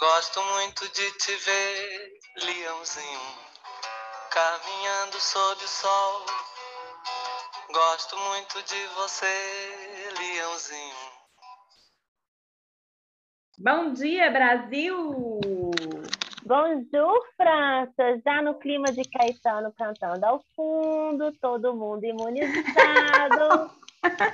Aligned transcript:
Gosto 0.00 0.40
muito 0.54 0.84
de 0.92 1.10
te 1.18 1.34
ver, 1.34 2.12
leãozinho, 2.44 3.20
caminhando 4.30 5.18
sob 5.18 5.64
o 5.64 5.68
sol. 5.68 6.26
Gosto 7.72 8.16
muito 8.16 8.62
de 8.62 8.86
você, 8.94 9.26
leãozinho. 10.20 10.94
Bom 13.58 13.92
dia, 13.92 14.30
Brasil! 14.30 15.40
Bonjour, 16.46 17.26
França! 17.36 18.20
Já 18.24 18.40
no 18.40 18.54
clima 18.54 18.92
de 18.92 19.02
Caetano 19.02 19.72
cantando 19.76 20.24
ao 20.24 20.40
fundo, 20.54 21.32
todo 21.40 21.74
mundo 21.74 22.04
imunizado. 22.04 23.76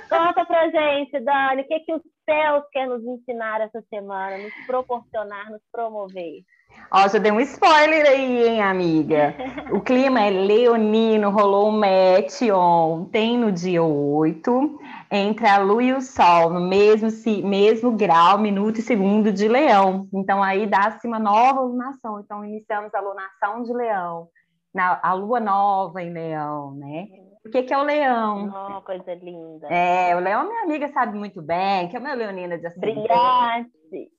Conta 0.09 0.45
pra 0.45 0.69
gente, 0.69 1.19
Dani, 1.19 1.61
o 1.63 1.67
que, 1.67 1.79
que 1.79 1.93
os 1.93 2.01
céus 2.23 2.63
quer 2.71 2.87
nos 2.87 3.03
ensinar 3.03 3.61
essa 3.61 3.81
semana, 3.89 4.37
nos 4.37 4.53
proporcionar, 4.67 5.51
nos 5.51 5.61
promover? 5.71 6.43
Ó, 6.91 7.07
já 7.07 7.17
dei 7.17 7.31
um 7.31 7.39
spoiler 7.39 8.05
aí, 8.05 8.47
hein, 8.47 8.61
amiga? 8.61 9.33
O 9.71 9.81
clima 9.81 10.21
é 10.21 10.29
leonino, 10.29 11.29
rolou 11.29 11.69
um 11.69 11.79
match 11.79 12.41
ontem, 12.53 13.37
no 13.37 13.51
dia 13.51 13.81
8, 13.81 14.79
entre 15.11 15.47
a 15.47 15.57
lua 15.57 15.83
e 15.83 15.93
o 15.93 16.01
sol, 16.01 16.51
no 16.51 16.59
mesmo, 16.59 17.09
mesmo 17.43 17.91
grau, 17.91 18.37
minuto 18.37 18.79
e 18.79 18.83
segundo 18.83 19.31
de 19.31 19.47
leão. 19.47 20.07
Então, 20.13 20.43
aí 20.43 20.67
dá-se 20.67 21.07
uma 21.07 21.19
nova 21.19 21.61
lunação. 21.61 22.19
Então, 22.19 22.45
iniciamos 22.45 22.93
a 22.93 23.01
lunação 23.01 23.63
de 23.63 23.73
leão, 23.73 24.27
na, 24.73 24.99
a 25.01 25.13
lua 25.13 25.39
nova 25.39 26.03
em 26.03 26.13
leão, 26.13 26.75
né? 26.75 27.07
O 27.45 27.49
que, 27.51 27.61
que 27.61 27.73
é 27.73 27.77
o 27.77 27.83
leão? 27.83 28.51
Oh, 28.51 28.81
coisa 28.81 29.13
linda. 29.13 29.67
É, 29.67 30.15
o 30.15 30.19
leão, 30.19 30.47
minha 30.47 30.63
amiga 30.63 30.87
sabe 30.89 31.15
muito 31.15 31.43
bem, 31.43 31.87
que 31.87 31.95
é 31.95 31.99
uma 31.99 32.15
leonina 32.15 32.57
de 32.57 32.65
ascendente. 32.65 33.07
Brilhante. 33.07 34.11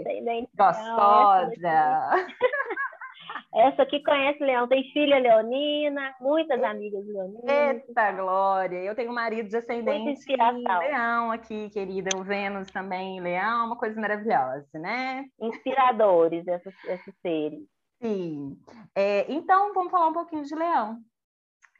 Ascendente. 0.00 0.48
Gostosa. 0.56 2.26
Essa 3.54 3.82
aqui 3.82 4.02
conhece 4.02 4.42
leão, 4.42 4.66
tem 4.66 4.90
filha 4.94 5.18
leonina, 5.18 6.14
muitas 6.18 6.62
amigas 6.62 7.04
leoninas. 7.06 7.84
Eita, 7.86 8.12
Glória! 8.12 8.78
Eu 8.78 8.94
tenho 8.94 9.10
um 9.10 9.14
marido 9.14 9.50
de 9.50 9.56
ascendente 9.58 10.24
leão 10.34 11.30
aqui, 11.30 11.68
querida. 11.68 12.16
O 12.16 12.24
Vênus 12.24 12.70
também 12.70 13.20
leão, 13.20 13.66
uma 13.66 13.76
coisa 13.76 14.00
maravilhosa, 14.00 14.66
né? 14.76 15.26
Inspiradores, 15.38 16.46
esses, 16.48 16.84
esses 16.86 17.14
seres. 17.20 17.60
Sim. 18.02 18.56
É, 18.96 19.30
então, 19.30 19.74
vamos 19.74 19.90
falar 19.90 20.08
um 20.08 20.14
pouquinho 20.14 20.42
de 20.42 20.54
leão 20.54 20.98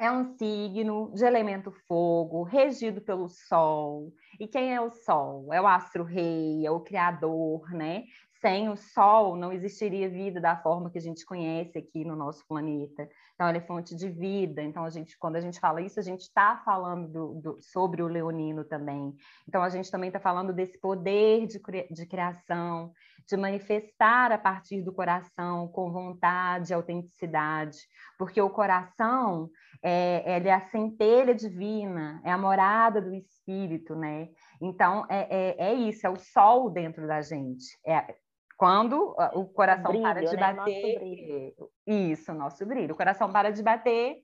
é 0.03 0.11
um 0.11 0.25
signo 0.36 1.12
de 1.14 1.25
elemento 1.25 1.70
fogo, 1.86 2.42
regido 2.42 3.00
pelo 3.00 3.28
Sol. 3.28 4.12
E 4.41 4.48
quem 4.48 4.75
é 4.75 4.81
o 4.81 4.91
Sol? 4.91 5.55
É 5.55 5.61
o 5.61 5.67
astro-rei, 5.67 6.67
é 6.67 6.70
o 6.72 6.81
criador, 6.81 7.70
né? 7.70 8.03
Sem 8.41 8.69
o 8.69 8.77
Sol 8.77 9.36
não 9.36 9.53
existiria 9.53 10.11
vida 10.11 10.41
da 10.41 10.56
forma 10.56 10.91
que 10.91 10.98
a 10.98 11.00
gente 11.00 11.25
conhece 11.25 11.78
aqui 11.78 12.05
no 12.05 12.17
nosso 12.17 12.45
planeta. 12.48 13.08
Então, 13.36 13.48
ele 13.48 13.58
é 13.58 13.61
fonte 13.61 13.95
de 13.95 14.08
vida. 14.08 14.61
Então, 14.61 14.84
a 14.84 14.91
gente, 14.91 15.17
quando 15.17 15.36
a 15.36 15.41
gente 15.41 15.61
fala 15.61 15.80
isso, 15.80 16.00
a 16.00 16.03
gente 16.03 16.23
está 16.23 16.61
falando 16.64 17.06
do, 17.06 17.34
do, 17.41 17.58
sobre 17.61 18.03
o 18.03 18.08
leonino 18.08 18.64
também. 18.64 19.14
Então, 19.48 19.62
a 19.62 19.69
gente 19.69 19.89
também 19.89 20.08
está 20.08 20.19
falando 20.19 20.53
desse 20.53 20.80
poder 20.80 21.47
de, 21.47 21.61
de 21.92 22.06
criação, 22.06 22.92
de 23.28 23.36
manifestar 23.36 24.33
a 24.33 24.39
partir 24.39 24.83
do 24.83 24.92
coração, 24.92 25.69
com 25.69 25.92
vontade, 25.92 26.75
autenticidade, 26.75 27.78
porque 28.19 28.41
o 28.41 28.50
coração 28.50 29.48
é, 29.83 30.38
é 30.38 30.52
a 30.52 30.61
centelha 30.61 31.34
divina, 31.34 32.20
é 32.25 32.30
a 32.30 32.38
morada 32.38 33.00
do 33.00 33.12
Espírito, 33.14 33.94
né? 33.97 34.28
Então, 34.61 35.05
é, 35.08 35.27
é, 35.30 35.70
é 35.70 35.74
isso, 35.74 36.06
é 36.06 36.11
o 36.11 36.16
sol 36.16 36.70
dentro 36.70 37.06
da 37.06 37.20
gente. 37.20 37.64
É, 37.86 38.14
quando 38.56 39.16
o 39.34 39.47
coração 39.47 39.91
brilho, 39.91 40.02
para 40.05 40.24
de 40.24 40.36
né? 40.36 40.55
bater, 40.55 41.55
nosso 41.58 41.72
isso, 41.84 42.33
nosso 42.33 42.64
brilho. 42.64 42.94
O 42.94 42.97
coração 42.97 43.33
para 43.33 43.50
de 43.50 43.61
bater, 43.61 44.19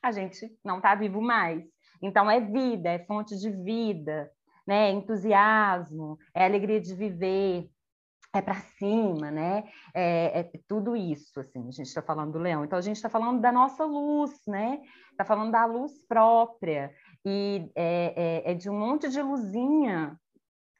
a 0.00 0.12
gente 0.12 0.48
não 0.64 0.76
está 0.76 0.94
vivo 0.94 1.20
mais. 1.20 1.64
Então, 2.00 2.30
é 2.30 2.40
vida, 2.40 2.90
é 2.90 3.00
fonte 3.00 3.36
de 3.36 3.50
vida, 3.50 4.30
né? 4.64 4.90
entusiasmo, 4.90 6.16
é 6.32 6.44
alegria 6.44 6.80
de 6.80 6.94
viver, 6.94 7.68
é 8.32 8.40
para 8.40 8.54
cima, 8.54 9.30
né? 9.30 9.64
É, 9.92 10.40
é, 10.40 10.50
tudo 10.68 10.94
isso, 10.94 11.40
assim, 11.40 11.66
a 11.68 11.72
gente 11.72 11.86
está 11.86 12.00
falando 12.00 12.32
do 12.32 12.38
leão. 12.38 12.64
Então, 12.64 12.78
a 12.78 12.82
gente 12.82 12.96
está 12.96 13.08
falando 13.08 13.40
da 13.40 13.50
nossa 13.50 13.84
luz, 13.84 14.30
né? 14.46 14.80
Está 15.10 15.24
falando 15.24 15.50
da 15.50 15.64
luz 15.66 15.92
própria. 16.06 16.92
E 17.24 17.70
é, 17.74 18.44
é, 18.46 18.52
é, 18.52 18.54
de 18.54 18.70
um 18.70 18.78
monte 18.78 19.08
de 19.08 19.20
luzinha 19.20 20.16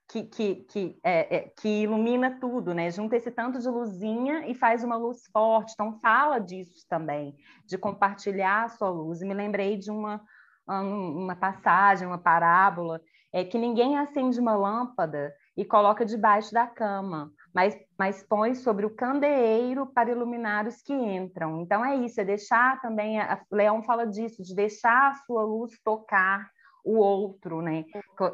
que, 0.08 0.22
que, 0.22 0.54
que, 0.64 0.98
é, 1.02 1.36
é, 1.36 1.40
que 1.60 1.82
ilumina 1.82 2.38
tudo, 2.40 2.72
né? 2.72 2.88
Junta 2.90 3.16
esse 3.16 3.32
tanto 3.32 3.58
de 3.58 3.68
luzinha 3.68 4.46
e 4.48 4.54
faz 4.54 4.84
uma 4.84 4.96
luz 4.96 5.26
forte. 5.32 5.72
Então, 5.72 5.98
fala 5.98 6.38
disso 6.38 6.86
também, 6.88 7.36
de 7.66 7.76
compartilhar 7.76 8.64
a 8.64 8.68
sua 8.68 8.90
luz. 8.90 9.22
E 9.22 9.26
me 9.26 9.34
lembrei 9.34 9.76
de 9.76 9.90
uma, 9.90 10.22
uma 10.68 11.34
passagem, 11.34 12.06
uma 12.06 12.18
parábola, 12.18 13.00
é 13.32 13.44
que 13.44 13.58
ninguém 13.58 13.98
acende 13.98 14.38
uma 14.38 14.54
lâmpada 14.54 15.34
e 15.56 15.64
coloca 15.64 16.04
debaixo 16.04 16.52
da 16.52 16.66
cama, 16.66 17.32
mas, 17.54 17.76
mas 17.98 18.22
põe 18.22 18.54
sobre 18.54 18.86
o 18.86 18.94
candeeiro 18.94 19.86
para 19.86 20.10
iluminar 20.10 20.66
os 20.66 20.80
que 20.82 20.92
entram. 20.92 21.60
Então 21.60 21.84
é 21.84 21.96
isso, 21.96 22.20
é 22.20 22.24
deixar 22.24 22.80
também, 22.80 23.20
a 23.20 23.40
Leão 23.50 23.82
fala 23.82 24.06
disso, 24.06 24.42
de 24.42 24.54
deixar 24.54 25.10
a 25.10 25.14
sua 25.26 25.42
luz 25.42 25.72
tocar 25.84 26.48
o 26.84 26.96
outro, 26.96 27.60
né? 27.60 27.84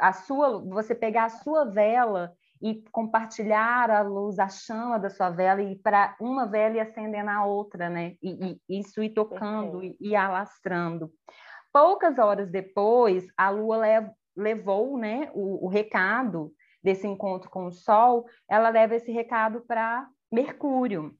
A 0.00 0.12
sua, 0.12 0.60
você 0.60 0.94
pegar 0.94 1.24
a 1.24 1.30
sua 1.30 1.64
vela 1.64 2.32
e 2.62 2.82
compartilhar 2.90 3.90
a 3.90 4.02
luz, 4.02 4.38
a 4.38 4.48
chama 4.48 4.98
da 4.98 5.10
sua 5.10 5.30
vela 5.30 5.62
e 5.62 5.76
para 5.76 6.16
uma 6.20 6.46
vela 6.46 6.76
e 6.76 6.80
acender 6.80 7.24
na 7.24 7.44
outra, 7.44 7.88
né? 7.88 8.14
E, 8.22 8.58
e 8.68 8.80
isso 8.80 9.02
ir 9.02 9.10
tocando 9.10 9.82
e, 9.82 9.96
e 10.00 10.16
alastrando. 10.16 11.10
Poucas 11.72 12.18
horas 12.18 12.50
depois, 12.50 13.26
a 13.36 13.50
lua 13.50 13.76
lev, 13.76 14.08
levou, 14.36 14.96
né, 14.96 15.30
o, 15.34 15.66
o 15.66 15.68
recado 15.68 16.52
desse 16.86 17.04
encontro 17.04 17.50
com 17.50 17.66
o 17.66 17.72
Sol, 17.72 18.26
ela 18.48 18.68
leva 18.68 18.94
esse 18.94 19.10
recado 19.10 19.60
para 19.66 20.08
Mercúrio. 20.30 21.12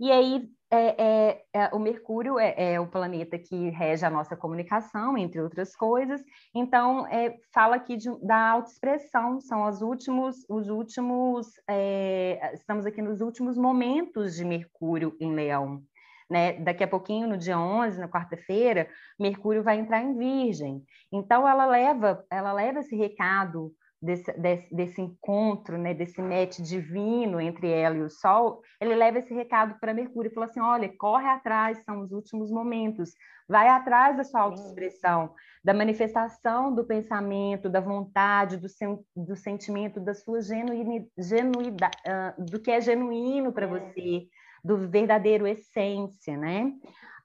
E 0.00 0.10
aí, 0.10 0.50
é, 0.68 1.02
é, 1.02 1.42
é, 1.54 1.66
o 1.72 1.78
Mercúrio 1.78 2.40
é, 2.40 2.54
é, 2.56 2.80
o 2.80 2.88
planeta 2.88 3.38
que 3.38 3.70
rege 3.70 4.04
a 4.04 4.10
nossa 4.10 4.36
comunicação, 4.36 5.16
entre 5.16 5.40
outras 5.40 5.76
coisas. 5.76 6.20
Então, 6.52 7.06
é, 7.06 7.36
fala 7.54 7.76
aqui 7.76 7.96
de, 7.96 8.10
da 8.20 8.50
autoexpressão, 8.50 9.40
são 9.40 9.64
os 9.68 9.80
últimos, 9.80 10.44
os 10.48 10.68
últimos, 10.68 11.46
é, 11.68 12.52
estamos 12.52 12.84
aqui 12.84 13.00
nos 13.00 13.20
últimos 13.20 13.56
momentos 13.56 14.34
de 14.34 14.44
Mercúrio 14.44 15.16
em 15.20 15.32
Leão. 15.34 15.80
Né? 16.28 16.54
Daqui 16.60 16.82
a 16.82 16.88
pouquinho, 16.88 17.28
no 17.28 17.38
dia 17.38 17.58
11, 17.58 18.00
na 18.00 18.08
quarta-feira, 18.08 18.88
Mercúrio 19.18 19.62
vai 19.62 19.78
entrar 19.78 20.02
em 20.02 20.16
Virgem. 20.18 20.82
Então, 21.12 21.48
ela 21.48 21.64
leva, 21.64 22.24
ela 22.28 22.52
leva 22.52 22.80
esse 22.80 22.96
recado 22.96 23.72
desse, 24.00 24.32
desse, 24.32 24.74
desse, 24.74 25.00
encontro, 25.00 25.76
né, 25.76 25.92
desse 25.92 26.22
match 26.22 26.60
divino 26.60 27.40
entre 27.40 27.68
ela 27.68 27.96
e 27.96 28.02
o 28.02 28.08
Sol, 28.08 28.62
ele 28.80 28.94
leva 28.94 29.18
esse 29.18 29.34
recado 29.34 29.78
para 29.80 29.94
Mercúrio 29.94 30.30
e 30.30 30.34
fala 30.34 30.46
assim: 30.46 30.60
olha, 30.60 30.92
corre 30.96 31.26
atrás, 31.26 31.82
são 31.84 32.00
os 32.00 32.12
últimos 32.12 32.50
momentos, 32.50 33.10
vai 33.48 33.68
atrás 33.68 34.16
da 34.16 34.24
sua 34.24 34.42
autoexpressão, 34.42 35.34
da 35.64 35.74
manifestação 35.74 36.72
do 36.72 36.84
pensamento, 36.84 37.68
da 37.68 37.80
vontade, 37.80 38.56
do, 38.56 38.68
sen, 38.68 38.98
do 39.16 39.34
sentimento, 39.34 40.00
da 40.00 40.14
sua 40.14 40.40
genuinidade, 40.40 41.10
genuidade, 41.18 41.96
uh, 42.06 42.44
do 42.44 42.60
que 42.60 42.70
é 42.70 42.80
genuíno 42.80 43.52
para 43.52 43.66
é. 43.66 43.68
você, 43.68 44.26
do 44.62 44.88
verdadeiro 44.88 45.46
essência, 45.46 46.36
né? 46.36 46.72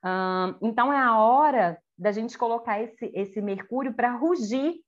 Uh, 0.03 0.57
então 0.61 0.91
é 0.91 0.97
a 0.97 1.17
hora 1.17 1.77
da 1.97 2.11
gente 2.11 2.37
colocar 2.37 2.81
esse, 2.81 3.11
esse 3.13 3.41
Mercúrio 3.41 3.93
para 3.93 4.15
rugir 4.15 4.82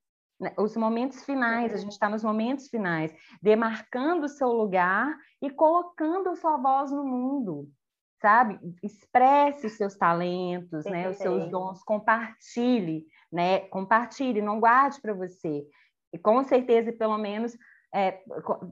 os 0.57 0.75
momentos 0.75 1.23
finais, 1.23 1.73
a 1.73 1.77
gente 1.77 1.91
está 1.91 2.09
nos 2.09 2.23
momentos 2.23 2.67
finais, 2.67 3.15
demarcando 3.41 4.25
o 4.25 4.29
seu 4.29 4.49
lugar 4.49 5.15
e 5.41 5.49
colocando 5.49 6.29
a 6.29 6.35
sua 6.35 6.57
voz 6.57 6.91
no 6.91 7.05
mundo, 7.05 7.69
sabe? 8.21 8.59
Expresse 8.83 9.67
os 9.67 9.73
seus 9.73 9.95
talentos, 9.95 10.83
né? 10.85 11.09
Os 11.09 11.17
seus 11.17 11.49
dons, 11.49 11.83
compartilhe, 11.83 13.05
né? 13.31 13.59
Compartilhe, 13.67 14.41
não 14.41 14.59
guarde 14.59 14.99
para 14.99 15.13
você. 15.13 15.65
E 16.11 16.17
com 16.17 16.43
certeza, 16.43 16.91
pelo 16.91 17.17
menos, 17.17 17.57
é, 17.93 18.21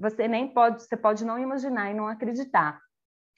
você 0.02 0.28
nem 0.28 0.54
pode, 0.54 0.84
você 0.84 0.98
pode 0.98 1.24
não 1.24 1.40
imaginar 1.40 1.92
e 1.92 1.94
não 1.94 2.08
acreditar, 2.08 2.80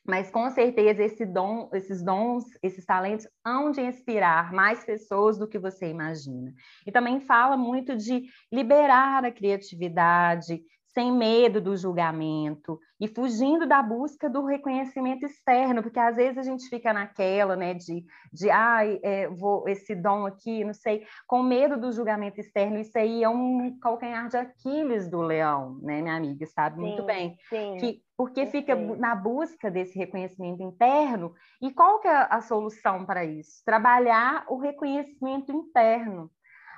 mas 0.05 0.29
com 0.29 0.49
certeza 0.51 1.03
esse 1.03 1.25
dom, 1.25 1.69
esses 1.73 2.03
dons, 2.03 2.45
esses 2.61 2.85
talentos 2.85 3.27
hão 3.43 3.71
de 3.71 3.81
inspirar 3.81 4.53
mais 4.53 4.85
pessoas 4.85 5.37
do 5.37 5.47
que 5.47 5.57
você 5.57 5.89
imagina. 5.89 6.53
E 6.85 6.91
também 6.91 7.19
fala 7.19 7.57
muito 7.57 7.95
de 7.95 8.23
liberar 8.51 9.25
a 9.25 9.31
criatividade, 9.31 10.61
sem 10.95 11.11
medo 11.11 11.59
do 11.59 11.75
julgamento 11.75 12.79
e 13.01 13.05
fugindo 13.09 13.67
da 13.67 13.83
busca 13.83 14.29
do 14.29 14.45
reconhecimento 14.45 15.25
externo, 15.25 15.83
porque 15.83 15.99
às 15.99 16.15
vezes 16.15 16.37
a 16.37 16.43
gente 16.43 16.69
fica 16.69 16.93
naquela, 16.93 17.57
né, 17.57 17.73
de, 17.73 18.05
de 18.31 18.49
ai, 18.49 18.97
é, 19.03 19.27
vou 19.27 19.67
esse 19.67 19.93
dom 19.93 20.25
aqui, 20.25 20.63
não 20.63 20.73
sei, 20.73 21.05
com 21.27 21.43
medo 21.43 21.77
do 21.77 21.91
julgamento 21.91 22.39
externo. 22.39 22.79
Isso 22.79 22.97
aí 22.97 23.21
é 23.21 23.29
um 23.29 23.77
calcanhar 23.77 24.29
de 24.29 24.37
Aquiles 24.37 25.09
do 25.09 25.21
leão, 25.21 25.77
né, 25.81 26.01
minha 26.01 26.15
amiga, 26.15 26.45
sabe 26.45 26.77
sim, 26.77 26.81
muito 26.81 27.03
bem. 27.03 27.35
Sim, 27.49 27.75
que, 27.77 28.01
porque 28.15 28.45
fica 28.45 28.73
na 28.73 29.13
busca 29.13 29.69
desse 29.69 29.99
reconhecimento 29.99 30.63
interno. 30.63 31.33
E 31.61 31.73
qual 31.73 31.99
que 31.99 32.07
é 32.07 32.27
a 32.29 32.39
solução 32.39 33.05
para 33.05 33.25
isso? 33.25 33.61
Trabalhar 33.65 34.45
o 34.47 34.57
reconhecimento 34.57 35.51
interno, 35.51 36.31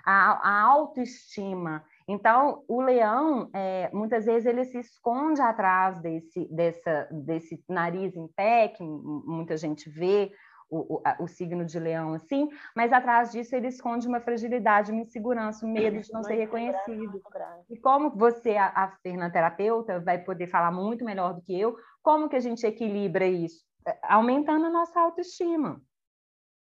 a, 0.03 0.31
a 0.49 0.61
autoestima 0.63 1.83
então, 2.07 2.63
o 2.69 2.81
leão, 2.81 3.49
é, 3.53 3.89
muitas 3.91 4.25
vezes, 4.25 4.45
ele 4.45 4.63
se 4.63 4.79
esconde 4.79 5.41
atrás 5.41 5.99
desse, 5.99 6.45
dessa, 6.45 7.09
desse 7.11 7.61
nariz 7.67 8.15
em 8.15 8.27
pé, 8.29 8.69
que 8.69 8.81
muita 8.81 9.57
gente 9.57 9.89
vê 9.89 10.31
o, 10.69 10.95
o, 10.95 11.01
o, 11.19 11.27
signo 11.27 11.65
de 11.65 11.79
leão 11.79 12.13
assim, 12.13 12.49
mas 12.75 12.91
atrás 12.91 13.31
disso 13.31 13.55
ele 13.55 13.67
esconde 13.67 14.07
uma 14.07 14.19
fragilidade, 14.19 14.91
uma 14.91 15.01
insegurança, 15.01 15.65
um 15.65 15.71
medo 15.71 15.99
de 15.99 16.11
não 16.11 16.23
ser 16.23 16.35
reconhecido. 16.35 17.21
E 17.69 17.77
como 17.77 18.09
você, 18.09 18.55
a, 18.55 18.67
a 18.67 18.91
Fernanda 19.01 19.31
terapeuta, 19.31 19.99
vai 19.99 20.17
poder 20.17 20.47
falar 20.47 20.71
muito 20.71 21.05
melhor 21.05 21.33
do 21.33 21.41
que 21.41 21.57
eu, 21.59 21.77
como 22.01 22.29
que 22.29 22.35
a 22.35 22.41
gente 22.41 22.65
equilibra 22.65 23.25
isso? 23.25 23.65
É, 23.85 23.97
aumentando 24.03 24.65
a 24.65 24.69
nossa 24.69 24.99
autoestima. 24.99 25.81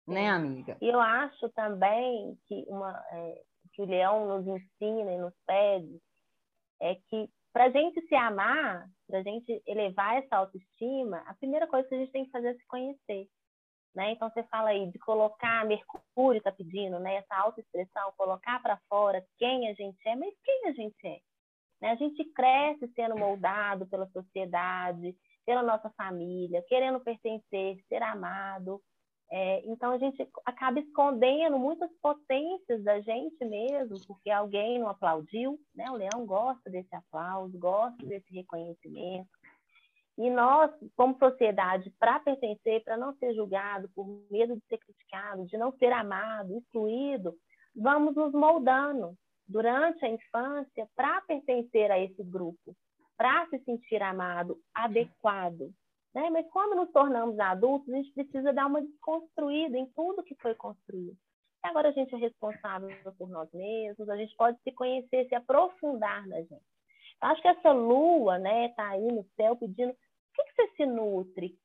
Né, 0.08 0.30
amiga? 0.30 0.78
E 0.82 0.90
eu 0.90 1.00
acho 1.00 1.50
também 1.50 2.38
que 2.48 2.66
uma, 2.68 3.00
é, 3.12 3.42
que 3.80 3.84
o 3.84 3.86
leão 3.86 4.28
nos 4.28 4.46
ensina 4.46 5.14
e 5.14 5.18
nos 5.18 5.34
pede 5.48 6.02
é 6.82 6.96
que 6.96 7.30
para 7.54 7.66
a 7.66 7.70
gente 7.70 8.02
se 8.08 8.16
amar, 8.16 8.88
para 9.08 9.20
a 9.20 9.24
gente 9.24 9.62
elevar 9.66 10.18
essa 10.18 10.36
autoestima, 10.36 11.24
a 11.26 11.34
primeira 11.36 11.66
coisa 11.66 11.88
que 11.88 11.96
a 11.96 11.98
gente 11.98 12.12
tem 12.12 12.26
que 12.26 12.32
fazer 12.32 12.50
é 12.50 12.54
se 12.56 12.68
conhecer. 12.68 13.28
Né? 13.96 14.12
Então 14.12 14.30
você 14.30 14.44
fala 14.44 14.70
aí 14.70 14.92
de 14.92 15.00
colocar, 15.00 15.66
Mercúrio 15.66 16.38
está 16.38 16.52
pedindo, 16.52 17.00
né? 17.00 17.16
essa 17.16 17.36
autoexpressão, 17.36 18.14
colocar 18.18 18.62
para 18.62 18.80
fora 18.90 19.26
quem 19.38 19.70
a 19.70 19.74
gente 19.74 19.98
é, 20.08 20.16
mas 20.16 20.34
quem 20.44 20.68
a 20.68 20.72
gente 20.74 21.08
é? 21.08 21.20
Né? 21.82 21.92
A 21.92 21.96
gente 21.96 22.24
cresce 22.34 22.88
sendo 22.94 23.18
moldado 23.18 23.88
pela 23.88 24.08
sociedade, 24.10 25.16
pela 25.46 25.64
nossa 25.64 25.90
família, 25.92 26.64
querendo 26.68 27.00
pertencer, 27.00 27.82
ser 27.88 28.04
amado. 28.04 28.82
É, 29.32 29.62
então 29.66 29.92
a 29.92 29.98
gente 29.98 30.28
acaba 30.44 30.80
escondendo 30.80 31.60
muitas 31.60 31.92
potências 32.02 32.84
da 32.84 33.00
gente 33.00 33.46
mesmo, 33.46 33.96
porque 34.08 34.30
alguém 34.32 34.80
não 34.80 34.90
aplaudiu, 34.90 35.60
né? 35.76 35.86
O 35.92 35.96
leão 35.96 36.26
gosta 36.26 36.70
desse 36.70 36.94
aplauso, 36.96 37.58
gosta 37.58 38.04
desse 38.06 38.34
reconhecimento. 38.34 39.30
E 40.18 40.30
nós, 40.30 40.72
como 40.98 41.18
sociedade, 41.18 41.94
para 42.00 42.20
pertencer, 42.20 42.84
para 42.84 42.98
não 42.98 43.14
ser 43.18 43.34
julgado, 43.34 43.88
por 43.96 44.06
medo 44.30 44.56
de 44.56 44.66
ser 44.68 44.78
criticado, 44.80 45.46
de 45.46 45.58
não 45.58 45.72
ser 45.78 45.94
amado, 45.94 46.58
excluído, 46.58 47.36
vamos 47.76 48.16
nos 48.16 48.34
moldando 48.34 49.16
durante 49.48 50.04
a 50.04 50.10
infância 50.10 50.90
para 50.96 51.22
pertencer 51.22 51.90
a 51.92 52.00
esse 52.00 52.24
grupo, 52.24 52.76
para 53.16 53.48
se 53.48 53.60
sentir 53.60 54.02
amado, 54.02 54.58
adequado. 54.74 55.72
Né? 56.14 56.30
Mas 56.30 56.50
quando 56.50 56.76
nos 56.76 56.92
tornamos 56.92 57.40
adultos, 57.40 57.94
a 57.94 57.98
gente 57.98 58.14
precisa 58.14 58.52
dar 58.52 58.68
uma 58.68 58.82
desconstruída 58.82 59.78
em 59.78 59.86
tudo 59.96 60.24
que 60.24 60.36
foi 60.36 60.56
construído. 60.56 61.18
E 61.64 61.68
agora 61.68 61.90
a 61.90 61.92
gente 61.92 62.14
é 62.16 62.18
responsável 62.18 62.90
por 63.18 63.30
nós 63.30 63.52
mesmos, 63.52 64.10
a 64.10 64.16
gente 64.16 64.36
pode 64.36 64.58
se 64.64 64.72
conhecer, 64.72 65.28
se 65.28 65.36
aprofundar 65.36 66.26
na 66.28 66.38
gente. 66.38 66.54
Eu 67.22 67.28
acho 67.30 67.42
que 67.42 67.48
essa 67.50 67.72
lua, 67.72 68.40
né, 68.40 68.70
tá 68.70 68.90
aí 68.90 69.08
no 69.08 69.26
céu 69.36 69.56
pedindo, 69.56 69.92
o 69.92 69.96
que, 70.34 70.44
que 70.44 70.54
você 70.56 70.76
se 70.78 70.86
nutre? 70.86 71.58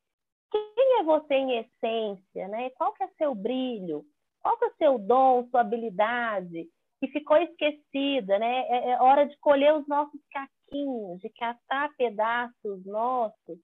Quem 0.51 1.01
é 1.01 1.05
você 1.05 1.35
em 1.35 1.59
essência, 1.59 2.49
né? 2.49 2.71
Qual 2.71 2.93
que 2.93 3.03
é 3.03 3.09
seu 3.19 3.35
brilho? 3.35 4.05
Qual 4.41 4.57
que 4.57 4.65
é 4.65 4.69
o 4.69 4.77
seu 4.77 4.99
dom, 4.99 5.49
sua 5.49 5.61
habilidade 5.61 6.69
que 7.01 7.09
ficou 7.09 7.37
esquecida, 7.37 8.39
né? 8.39 8.67
É, 8.69 8.91
é 8.91 9.03
hora 9.03 9.27
de 9.27 9.37
colher 9.39 9.75
os 9.75 9.87
nossos 9.87 10.21
caquinhos, 10.31 11.21
de 11.21 11.29
catar 11.31 11.91
pedaços 11.97 12.85
nossos 12.85 13.59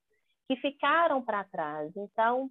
que 0.50 0.56
ficaram 0.56 1.22
para 1.22 1.44
trás. 1.44 1.92
Então, 1.96 2.50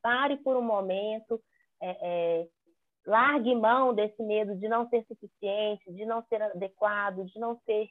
pare 0.00 0.38
por 0.38 0.56
um 0.56 0.62
momento, 0.62 1.38
é, 1.78 1.90
é, 2.00 2.48
largue 3.06 3.54
mão 3.54 3.92
desse 3.92 4.22
medo 4.22 4.56
de 4.56 4.66
não 4.66 4.88
ser 4.88 5.04
suficiente, 5.04 5.92
de 5.92 6.06
não 6.06 6.22
ser 6.22 6.40
adequado, 6.40 7.26
de 7.26 7.38
não 7.38 7.60
ser 7.66 7.90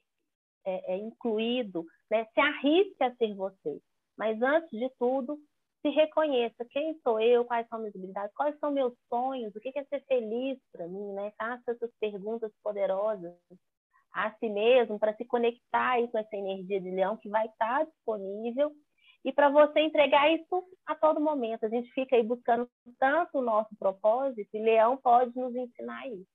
é, 0.66 0.94
é, 0.94 0.98
incluído, 0.98 1.86
né? 2.10 2.26
se 2.34 2.40
arrisque 2.40 3.04
a 3.04 3.16
ser 3.16 3.36
você. 3.36 3.80
Mas, 4.18 4.42
antes 4.42 4.72
de 4.72 4.90
tudo, 4.98 5.38
se 5.84 5.90
reconheça 5.90 6.66
quem 6.72 7.00
sou 7.04 7.20
eu, 7.20 7.46
quais 7.46 7.68
são 7.68 7.78
minhas 7.78 7.96
habilidades, 7.96 8.34
quais 8.36 8.58
são 8.58 8.72
meus 8.72 8.96
sonhos, 9.08 9.56
o 9.56 9.60
que 9.60 9.70
é 9.78 9.84
ser 9.84 10.04
feliz 10.06 10.58
para 10.72 10.88
mim, 10.88 11.14
né? 11.14 11.32
Faça 11.38 11.74
essas 11.74 11.92
perguntas 12.00 12.52
poderosas 12.64 13.36
a 14.12 14.32
si 14.40 14.50
mesmo 14.50 14.98
para 14.98 15.16
se 15.16 15.26
conectar 15.26 15.92
aí 15.92 16.08
com 16.08 16.18
essa 16.18 16.36
energia 16.36 16.82
de 16.82 16.90
leão 16.90 17.18
que 17.18 17.30
vai 17.30 17.46
estar 17.46 17.86
disponível 17.86 18.74
e 19.28 19.34
para 19.34 19.50
você 19.50 19.82
entregar 19.82 20.32
isso 20.32 20.64
a 20.86 20.96
todo 20.96 21.20
momento. 21.20 21.66
A 21.66 21.68
gente 21.68 21.92
fica 21.92 22.16
aí 22.16 22.24
buscando 22.24 22.66
tanto 22.98 23.40
o 23.40 23.42
nosso 23.42 23.76
propósito, 23.78 24.48
e 24.54 24.60
Leão 24.60 24.96
pode 24.96 25.38
nos 25.38 25.54
ensinar 25.54 26.08
isso. 26.08 26.32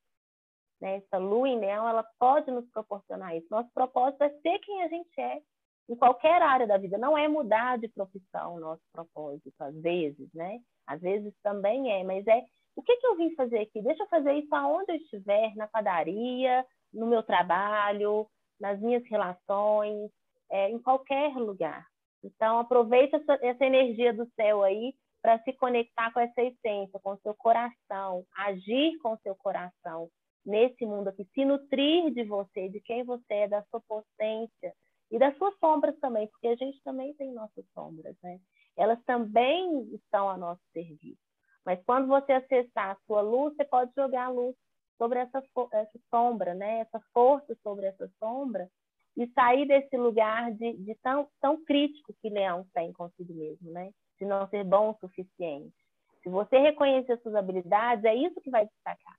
Né? 0.78 0.96
Essa 0.96 1.16
lua 1.16 1.48
em 1.48 1.58
Leão, 1.58 1.88
ela 1.88 2.04
pode 2.18 2.50
nos 2.50 2.68
proporcionar 2.68 3.34
isso. 3.34 3.46
Nosso 3.50 3.70
propósito 3.72 4.22
é 4.24 4.28
ser 4.40 4.58
quem 4.58 4.82
a 4.82 4.88
gente 4.88 5.18
é, 5.18 5.40
em 5.88 5.96
qualquer 5.96 6.42
área 6.42 6.66
da 6.66 6.76
vida. 6.76 6.98
Não 6.98 7.16
é 7.16 7.26
mudar 7.28 7.78
de 7.78 7.88
profissão 7.88 8.56
o 8.56 8.60
nosso 8.60 8.82
propósito, 8.92 9.54
às 9.58 9.74
vezes, 9.80 10.28
né? 10.34 10.60
Às 10.86 11.00
vezes 11.00 11.32
também 11.42 11.90
é, 11.90 12.04
mas 12.04 12.26
é 12.26 12.44
o 12.76 12.82
que, 12.82 12.94
que 12.98 13.06
eu 13.06 13.16
vim 13.16 13.34
fazer 13.34 13.60
aqui? 13.60 13.80
Deixa 13.80 14.02
eu 14.02 14.08
fazer 14.08 14.34
isso 14.34 14.54
aonde 14.54 14.92
eu 14.92 14.96
estiver, 14.96 15.54
na 15.56 15.66
padaria, 15.66 16.62
no 16.92 17.06
meu 17.06 17.22
trabalho, 17.22 18.26
nas 18.60 18.78
minhas 18.80 19.04
relações, 19.06 20.10
é, 20.50 20.68
em 20.68 20.78
qualquer 20.78 21.34
lugar. 21.36 21.90
Então, 22.22 22.58
aproveite 22.58 23.14
essa, 23.16 23.38
essa 23.42 23.64
energia 23.64 24.12
do 24.12 24.26
céu 24.36 24.62
aí 24.62 24.94
para 25.20 25.38
se 25.42 25.52
conectar 25.52 26.12
com 26.12 26.20
essa 26.20 26.42
essência, 26.42 26.98
com 27.00 27.12
o 27.12 27.20
seu 27.20 27.34
coração, 27.34 28.24
agir 28.36 28.98
com 28.98 29.12
o 29.12 29.18
seu 29.18 29.34
coração 29.36 30.08
nesse 30.44 30.84
mundo 30.84 31.08
aqui, 31.08 31.24
se 31.32 31.44
nutrir 31.44 32.12
de 32.12 32.24
você, 32.24 32.68
de 32.68 32.80
quem 32.80 33.04
você 33.04 33.34
é, 33.34 33.48
da 33.48 33.62
sua 33.70 33.80
potência 33.82 34.74
e 35.10 35.18
das 35.18 35.36
suas 35.38 35.56
sombras 35.58 35.96
também, 36.00 36.26
porque 36.26 36.48
a 36.48 36.56
gente 36.56 36.82
também 36.82 37.14
tem 37.14 37.32
nossas 37.32 37.64
sombras, 37.72 38.16
né? 38.22 38.40
Elas 38.76 39.00
também 39.04 39.82
estão 39.94 40.28
a 40.28 40.36
nosso 40.36 40.62
serviço. 40.72 41.20
Mas 41.64 41.80
quando 41.84 42.08
você 42.08 42.32
acessar 42.32 42.90
a 42.90 42.98
sua 43.06 43.20
luz, 43.20 43.54
você 43.54 43.64
pode 43.64 43.92
jogar 43.94 44.24
a 44.24 44.30
luz 44.30 44.56
sobre 44.98 45.20
essa, 45.20 45.42
essa 45.72 46.00
sombra, 46.10 46.54
né? 46.54 46.80
Essa 46.80 47.00
força 47.12 47.56
sobre 47.62 47.86
essa 47.86 48.10
sombra 48.18 48.68
e 49.16 49.26
sair 49.32 49.66
desse 49.66 49.96
lugar 49.96 50.52
de, 50.52 50.72
de 50.78 50.94
tão, 51.02 51.28
tão 51.40 51.62
crítico 51.64 52.14
que 52.20 52.30
Leão 52.30 52.66
tem 52.72 52.92
consigo 52.92 53.34
mesmo, 53.34 53.70
né? 53.70 53.90
De 54.18 54.24
não 54.24 54.48
ser 54.48 54.64
bom 54.64 54.90
o 54.90 54.98
suficiente. 54.98 55.74
Se 56.22 56.28
você 56.28 56.58
reconhecer 56.58 57.18
suas 57.20 57.34
habilidades, 57.34 58.04
é 58.04 58.14
isso 58.14 58.40
que 58.40 58.50
vai 58.50 58.64
destacar. 58.66 59.16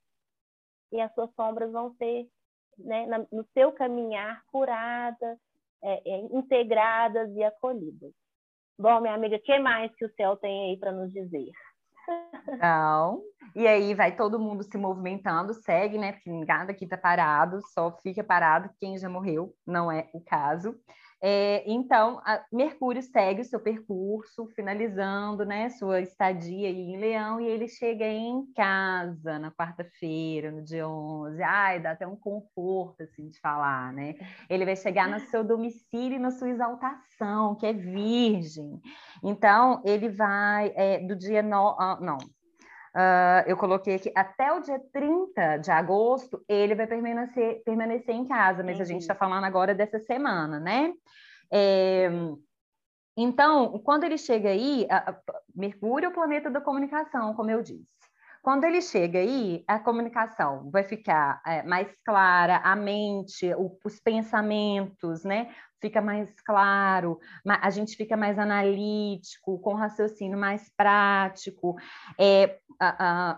E 0.91 1.01
as 1.01 1.13
suas 1.13 1.33
sombras 1.35 1.71
vão 1.71 1.93
ser, 1.95 2.27
né, 2.77 3.05
no 3.31 3.45
seu 3.53 3.71
caminhar, 3.73 4.41
curadas, 4.47 5.37
é, 5.83 6.09
é, 6.09 6.19
integradas 6.31 7.29
e 7.35 7.43
acolhidas. 7.43 8.11
Bom, 8.79 9.01
minha 9.01 9.13
amiga, 9.13 9.35
o 9.35 9.41
que 9.41 9.59
mais 9.59 9.93
que 9.95 10.05
o 10.05 10.13
céu 10.15 10.37
tem 10.37 10.71
aí 10.71 10.77
para 10.77 10.91
nos 10.91 11.11
dizer? 11.11 11.51
Não. 12.59 13.21
E 13.55 13.67
aí 13.67 13.93
vai 13.93 14.15
todo 14.15 14.39
mundo 14.39 14.63
se 14.63 14.77
movimentando, 14.77 15.53
segue, 15.53 15.97
né? 15.97 16.13
Porque 16.13 16.31
nada 16.31 16.71
aqui 16.71 16.87
tá 16.87 16.97
parado, 16.97 17.59
só 17.73 17.95
fica 18.01 18.23
parado 18.23 18.69
quem 18.79 18.97
já 18.97 19.07
morreu, 19.07 19.53
não 19.65 19.91
é 19.91 20.09
o 20.13 20.21
caso. 20.21 20.75
É, 21.25 21.63
então, 21.65 22.21
Mercúrio 22.51 23.01
segue 23.01 23.39
o 23.39 23.45
seu 23.45 23.57
percurso, 23.57 24.45
finalizando 24.47 25.45
né, 25.45 25.69
sua 25.69 26.01
estadia 26.01 26.67
em 26.69 26.97
Leão, 26.97 27.39
e 27.39 27.47
ele 27.47 27.65
chega 27.69 28.05
em 28.05 28.45
casa 28.53 29.39
na 29.39 29.49
quarta-feira, 29.49 30.51
no 30.51 30.61
dia 30.61 30.85
11. 30.85 31.41
Ai, 31.41 31.79
dá 31.79 31.91
até 31.91 32.05
um 32.05 32.17
conforto 32.17 33.03
assim, 33.03 33.29
de 33.29 33.39
falar, 33.39 33.93
né? 33.93 34.15
Ele 34.49 34.65
vai 34.65 34.75
chegar 34.75 35.07
no 35.07 35.17
seu 35.27 35.45
domicílio 35.45 36.17
e 36.17 36.19
na 36.19 36.29
sua 36.29 36.49
exaltação, 36.49 37.55
que 37.55 37.65
é 37.65 37.71
virgem. 37.71 38.81
Então, 39.23 39.81
ele 39.85 40.09
vai 40.09 40.73
é, 40.75 40.99
do 40.99 41.15
dia. 41.15 41.41
No... 41.41 41.69
Ah, 41.79 41.99
não, 42.01 42.17
Uh, 42.95 43.41
eu 43.47 43.57
coloquei 43.57 43.95
aqui 43.95 44.11
até 44.15 44.53
o 44.53 44.59
dia 44.59 44.79
30 44.91 45.57
de 45.57 45.71
agosto, 45.71 46.43
ele 46.47 46.75
vai 46.75 46.85
permanecer, 46.85 47.63
permanecer 47.63 48.13
em 48.13 48.27
casa, 48.27 48.63
mas 48.63 48.79
a 48.79 48.83
gente 48.83 49.01
está 49.01 49.15
falando 49.15 49.45
agora 49.45 49.73
dessa 49.73 49.99
semana, 49.99 50.59
né? 50.59 50.93
É, 51.51 52.09
então, 53.17 53.79
quando 53.79 54.03
ele 54.03 54.17
chega 54.17 54.49
aí, 54.49 54.85
a, 54.89 55.09
a, 55.09 55.15
Mercúrio 55.55 56.07
é 56.07 56.09
o 56.09 56.13
planeta 56.13 56.51
da 56.51 56.61
comunicação, 56.61 57.33
como 57.33 57.49
eu 57.49 57.63
disse. 57.63 57.97
Quando 58.43 58.65
ele 58.65 58.81
chega 58.81 59.19
aí, 59.19 59.63
a 59.65 59.79
comunicação 59.79 60.69
vai 60.69 60.83
ficar 60.83 61.41
é, 61.47 61.63
mais 61.63 61.87
clara, 62.03 62.57
a 62.57 62.75
mente, 62.75 63.53
o, 63.53 63.79
os 63.85 64.01
pensamentos, 64.01 65.23
né? 65.23 65.49
Fica 65.79 66.01
mais 66.01 66.29
claro, 66.41 67.19
a 67.45 67.69
gente 67.69 67.95
fica 67.95 68.17
mais 68.17 68.37
analítico, 68.37 69.59
com 69.59 69.73
raciocínio 69.75 70.37
mais 70.37 70.69
prático. 70.75 71.77
É, 72.19 72.57
a, 72.77 72.89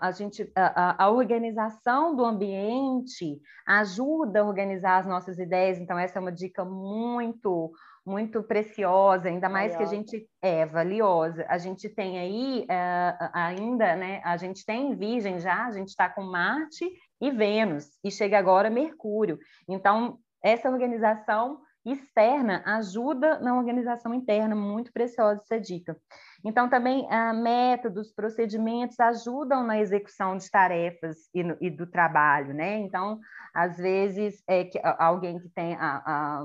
a, 0.02 0.08
a, 0.08 0.12
gente, 0.12 0.52
a, 0.56 1.04
a 1.04 1.10
organização 1.12 2.16
do 2.16 2.26
ambiente 2.26 3.40
ajuda 3.68 4.42
a 4.42 4.44
organizar 4.44 4.98
as 4.98 5.06
nossas 5.06 5.38
ideias, 5.38 5.78
então 5.78 6.00
essa 6.00 6.18
é 6.18 6.22
uma 6.22 6.32
dica 6.32 6.66
muito 6.66 7.72
muito 8.06 8.44
preciosa, 8.44 9.28
ainda 9.28 9.50
mais 9.50 9.74
valiosa. 9.74 9.78
que 9.78 9.96
a 9.96 9.98
gente 9.98 10.30
é 10.42 10.66
valiosa. 10.66 11.46
A 11.50 11.58
gente 11.58 11.90
tem 11.90 12.20
aí 12.20 12.62
uh, 12.64 13.30
ainda, 13.34 13.96
né? 13.96 14.22
A 14.24 14.38
gente 14.38 14.64
tem 14.64 14.96
Virgem 14.96 15.40
já, 15.40 15.66
a 15.66 15.72
gente 15.72 15.90
está 15.90 16.08
com 16.08 16.22
Marte 16.22 16.86
e 17.20 17.32
Vênus, 17.32 17.90
e 18.04 18.12
chega 18.12 18.38
agora 18.38 18.70
Mercúrio. 18.70 19.40
Então, 19.68 20.20
essa 20.44 20.70
organização 20.70 21.60
externa 21.84 22.64
ajuda 22.66 23.40
na 23.40 23.56
organização 23.56 24.14
interna, 24.14 24.56
muito 24.56 24.92
preciosa 24.92 25.42
essa 25.42 25.60
dica. 25.60 25.96
Então, 26.44 26.70
também 26.70 27.06
uh, 27.06 27.34
métodos, 27.34 28.12
procedimentos 28.12 29.00
ajudam 29.00 29.64
na 29.64 29.80
execução 29.80 30.38
de 30.38 30.50
tarefas 30.50 31.30
e, 31.34 31.44
no, 31.44 31.58
e 31.62 31.70
do 31.70 31.88
trabalho, 31.88 32.54
né? 32.54 32.78
Então, 32.78 33.20
às 33.54 33.78
vezes, 33.78 34.44
é 34.48 34.64
que, 34.64 34.80
alguém 35.00 35.40
que 35.40 35.50
tem 35.50 35.76
a, 35.76 36.02
a 36.06 36.44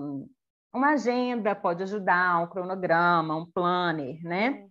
uma 0.73 0.91
agenda 0.91 1.55
pode 1.55 1.83
ajudar, 1.83 2.43
um 2.43 2.47
cronograma, 2.47 3.37
um 3.37 3.47
planner, 3.47 4.23
né? 4.23 4.67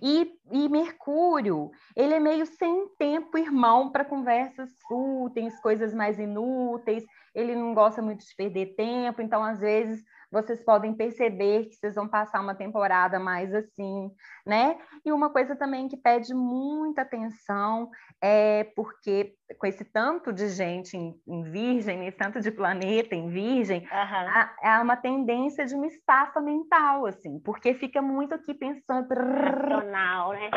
E, 0.00 0.32
e, 0.50 0.68
Mercúrio, 0.68 1.70
ele 1.94 2.14
é 2.14 2.20
meio 2.20 2.46
sem 2.46 2.88
tempo 2.96 3.36
irmão 3.36 3.90
para 3.90 4.04
conversas 4.04 4.70
fúteis, 4.88 5.60
coisas 5.60 5.92
mais 5.92 6.18
inúteis, 6.18 7.04
ele 7.34 7.54
não 7.54 7.74
gosta 7.74 8.00
muito 8.00 8.24
de 8.24 8.34
perder 8.34 8.74
tempo, 8.74 9.20
então, 9.20 9.42
às 9.44 9.60
vezes, 9.60 10.02
vocês 10.32 10.64
podem 10.64 10.94
perceber 10.94 11.66
que 11.66 11.76
vocês 11.76 11.94
vão 11.94 12.08
passar 12.08 12.40
uma 12.40 12.54
temporada 12.54 13.20
mais 13.20 13.54
assim, 13.54 14.10
né? 14.46 14.78
E 15.04 15.12
uma 15.12 15.28
coisa 15.28 15.54
também 15.54 15.88
que 15.88 15.96
pede 15.96 16.34
muita 16.34 17.02
atenção 17.02 17.90
é 18.20 18.64
porque 18.74 19.34
com 19.58 19.66
esse 19.66 19.84
tanto 19.84 20.32
de 20.32 20.48
gente 20.48 20.96
em, 20.96 21.14
em 21.26 21.42
Virgem, 21.42 22.06
esse 22.06 22.16
tanto 22.16 22.40
de 22.40 22.50
planeta 22.50 23.14
em 23.14 23.28
Virgem, 23.28 23.80
uhum. 23.80 23.88
há, 23.90 24.54
há, 24.62 24.82
uma 24.82 24.96
tendência 24.96 25.64
de 25.66 25.74
uma 25.74 25.86
estafa 25.86 26.40
mental, 26.40 27.06
assim, 27.06 27.38
porque 27.40 27.74
fica 27.74 28.00
muito 28.00 28.34
aqui 28.34 28.54
pensando. 28.54 29.08
Racional, 29.12 30.32
né? 30.32 30.50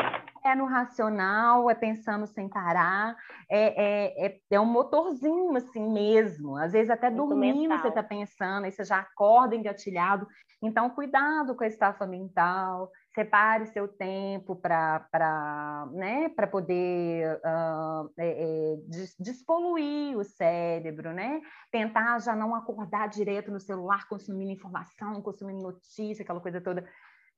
É 0.44 0.54
no 0.54 0.64
racional, 0.66 1.68
é 1.68 1.74
pensando 1.74 2.26
sem 2.26 2.48
parar, 2.48 3.16
é, 3.50 4.24
é, 4.24 4.26
é, 4.26 4.38
é 4.50 4.60
um 4.60 4.66
motorzinho 4.66 5.56
assim 5.56 5.92
mesmo. 5.92 6.56
Às 6.56 6.72
vezes 6.72 6.88
até 6.88 7.10
muito 7.10 7.30
dormindo 7.30 7.68
mental. 7.68 7.78
você 7.78 7.88
está 7.88 8.02
pensando, 8.02 8.64
aí 8.64 8.70
você 8.70 8.84
já 8.84 8.98
acorda 8.98 9.56
engatilhado. 9.66 10.26
Então, 10.62 10.88
cuidado 10.90 11.54
com 11.54 11.64
a 11.64 11.66
estafa 11.66 12.06
mental, 12.06 12.90
separe 13.14 13.66
seu 13.66 13.86
tempo 13.86 14.56
para 14.56 15.88
né, 15.92 16.28
poder 16.50 17.36
uh, 17.36 18.10
é, 18.18 18.28
é, 18.28 18.76
despoluir 19.18 20.16
o 20.16 20.24
cérebro, 20.24 21.12
né? 21.12 21.40
Tentar 21.70 22.18
já 22.20 22.34
não 22.34 22.54
acordar 22.54 23.08
direto 23.08 23.50
no 23.50 23.60
celular, 23.60 24.08
consumindo 24.08 24.50
informação, 24.50 25.20
consumindo 25.20 25.62
notícia, 25.62 26.22
aquela 26.22 26.40
coisa 26.40 26.60
toda. 26.60 26.88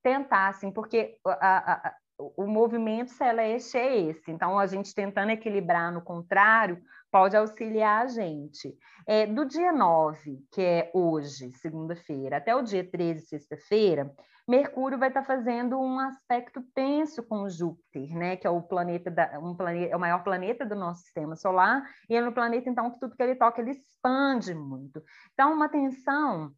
Tentar, 0.02 0.48
assim, 0.48 0.70
porque 0.70 1.18
a, 1.26 1.88
a, 1.88 1.94
o 2.18 2.46
movimento 2.46 3.10
celeste 3.12 3.78
é 3.78 4.00
esse. 4.08 4.30
Então, 4.30 4.58
a 4.58 4.66
gente 4.66 4.94
tentando 4.94 5.30
equilibrar 5.30 5.92
no 5.92 6.02
contrário, 6.02 6.82
pode 7.10 7.36
auxiliar 7.36 8.04
a 8.04 8.08
gente. 8.08 8.76
É, 9.06 9.26
do 9.26 9.44
dia 9.44 9.72
9, 9.72 10.44
que 10.52 10.60
é 10.60 10.90
hoje, 10.92 11.52
segunda-feira, 11.52 12.38
até 12.38 12.54
o 12.54 12.62
dia 12.62 12.84
13, 12.84 13.26
sexta-feira, 13.26 14.12
Mercúrio 14.48 14.98
vai 14.98 15.08
estar 15.08 15.22
fazendo 15.24 15.78
um 15.78 16.00
aspecto 16.00 16.62
tenso 16.74 17.22
com 17.22 17.50
Júpiter, 17.50 18.16
né? 18.16 18.34
Que 18.34 18.46
é 18.46 18.50
o 18.50 18.62
planeta 18.62 19.10
da, 19.10 19.38
um 19.38 19.54
planeta, 19.54 19.92
é 19.92 19.96
o 19.96 20.00
maior 20.00 20.24
planeta 20.24 20.64
do 20.64 20.74
nosso 20.74 21.02
sistema 21.02 21.36
solar, 21.36 21.82
e 22.08 22.16
é 22.16 22.20
no 22.22 22.32
planeta, 22.32 22.70
então, 22.70 22.90
que 22.90 22.98
tudo 22.98 23.14
que 23.14 23.22
ele 23.22 23.34
toca, 23.34 23.60
ele 23.60 23.72
expande 23.72 24.54
muito. 24.54 25.02
Então, 25.34 25.52
uma 25.52 25.68
tensão 25.68 26.50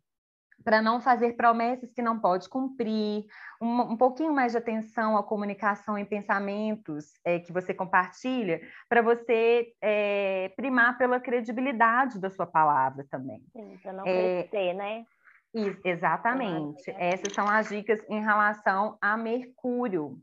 para 0.64 0.83
não 0.83 1.00
fazer 1.00 1.35
promessas 1.37 1.93
que 1.93 2.02
não 2.02 2.19
pode 2.19 2.49
cumprir, 2.49 3.25
um, 3.61 3.93
um, 3.93 3.97
pouquinho 3.97 4.33
mais 4.33 4.52
de 4.52 4.59
atenção 4.59 5.17
à 5.17 5.23
comunicação 5.23 5.99
e 5.99 6.05
pensamentos 6.05 7.12
é, 7.25 7.38
que 7.38 7.52
você 7.52 7.75
compartilha, 7.75 8.61
para 8.88 9.02
você 9.02 9.73
é, 9.81 10.50
primar 10.57 10.99
pela 10.99 11.21
credibilidade 11.21 12.19
da 12.21 12.31
sua 12.31 12.47
palavra 12.47 13.07
também. 13.11 13.43
Sim, 13.52 13.79
para 13.83 13.93
não 13.93 14.05
é, 14.07 14.43
crescer, 14.43 14.75
né? 14.75 15.05
Isso, 15.55 15.81
exatamente. 15.85 16.90
Essas 16.93 17.33
são 17.33 17.49
as 17.49 17.69
dicas 17.69 18.00
em 18.09 18.21
relação 18.21 18.97
a 19.00 19.17
Mercúrio. 19.17 20.17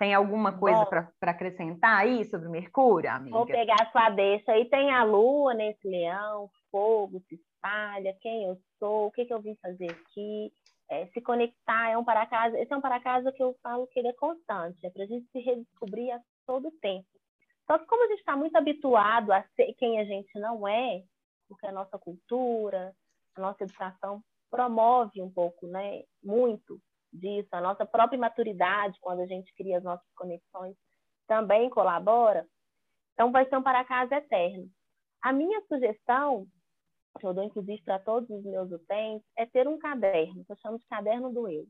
Tem 0.00 0.14
alguma 0.14 0.58
coisa 0.58 0.86
para 0.86 1.30
acrescentar 1.30 1.98
aí 1.98 2.24
sobre 2.24 2.48
Mercúrio, 2.48 3.10
amiga? 3.10 3.36
Vou 3.36 3.44
pegar 3.44 3.76
a 3.82 3.90
sua 3.90 4.08
deixa 4.08 4.50
aí. 4.50 4.64
Tem 4.64 4.90
a 4.90 5.04
Lua 5.04 5.52
nesse 5.52 5.86
leão, 5.86 6.48
fogo, 6.70 7.20
se 7.28 7.34
espalha, 7.34 8.16
quem 8.22 8.44
eu 8.44 8.58
sou, 8.78 9.08
o 9.08 9.10
que, 9.10 9.26
que 9.26 9.34
eu 9.34 9.42
vim 9.42 9.54
fazer 9.56 9.90
aqui, 9.90 10.50
é, 10.88 11.04
se 11.08 11.20
conectar, 11.20 11.90
é 11.90 11.98
um 11.98 12.02
para 12.02 12.24
casa. 12.24 12.58
Esse 12.58 12.72
é 12.72 12.76
um 12.78 12.80
para 12.80 12.98
casa 12.98 13.30
que 13.30 13.42
eu 13.42 13.54
falo 13.62 13.86
que 13.88 13.98
ele 13.98 14.08
é 14.08 14.14
constante, 14.14 14.78
é 14.86 14.88
para 14.88 15.02
a 15.02 15.06
gente 15.06 15.28
se 15.30 15.38
redescobrir 15.38 16.14
a 16.14 16.20
todo 16.46 16.72
tempo. 16.80 17.06
Só 17.66 17.76
que 17.76 17.84
como 17.84 18.02
a 18.02 18.08
gente 18.08 18.20
está 18.20 18.34
muito 18.34 18.56
habituado 18.56 19.30
a 19.30 19.44
ser 19.54 19.74
quem 19.74 20.00
a 20.00 20.04
gente 20.06 20.32
não 20.38 20.66
é, 20.66 21.02
porque 21.46 21.66
a 21.66 21.72
nossa 21.72 21.98
cultura, 21.98 22.96
a 23.36 23.40
nossa 23.42 23.64
educação 23.64 24.22
promove 24.50 25.20
um 25.20 25.30
pouco, 25.30 25.66
né, 25.66 26.04
muito 26.24 26.80
disso, 27.12 27.48
a 27.52 27.60
nossa 27.60 27.84
própria 27.84 28.18
maturidade 28.18 28.98
quando 29.00 29.20
a 29.20 29.26
gente 29.26 29.52
cria 29.54 29.78
as 29.78 29.84
nossas 29.84 30.06
conexões 30.14 30.76
também 31.26 31.70
colabora. 31.70 32.46
Então 33.14 33.30
vai 33.30 33.48
ser 33.48 33.56
um 33.56 33.62
para 33.62 33.84
casa 33.84 34.16
eterno. 34.16 34.68
A 35.22 35.32
minha 35.32 35.60
sugestão 35.68 36.46
que 37.18 37.26
eu 37.26 37.34
dou 37.34 37.44
inclusive 37.44 37.82
para 37.82 37.98
todos 37.98 38.28
os 38.30 38.44
meus 38.44 38.70
utentes, 38.70 39.26
é 39.36 39.46
ter 39.46 39.66
um 39.66 39.78
caderno, 39.78 40.44
que 40.44 40.52
eu 40.52 40.56
chamo 40.56 40.78
de 40.78 40.86
caderno 40.86 41.32
do 41.32 41.48
eu. 41.48 41.66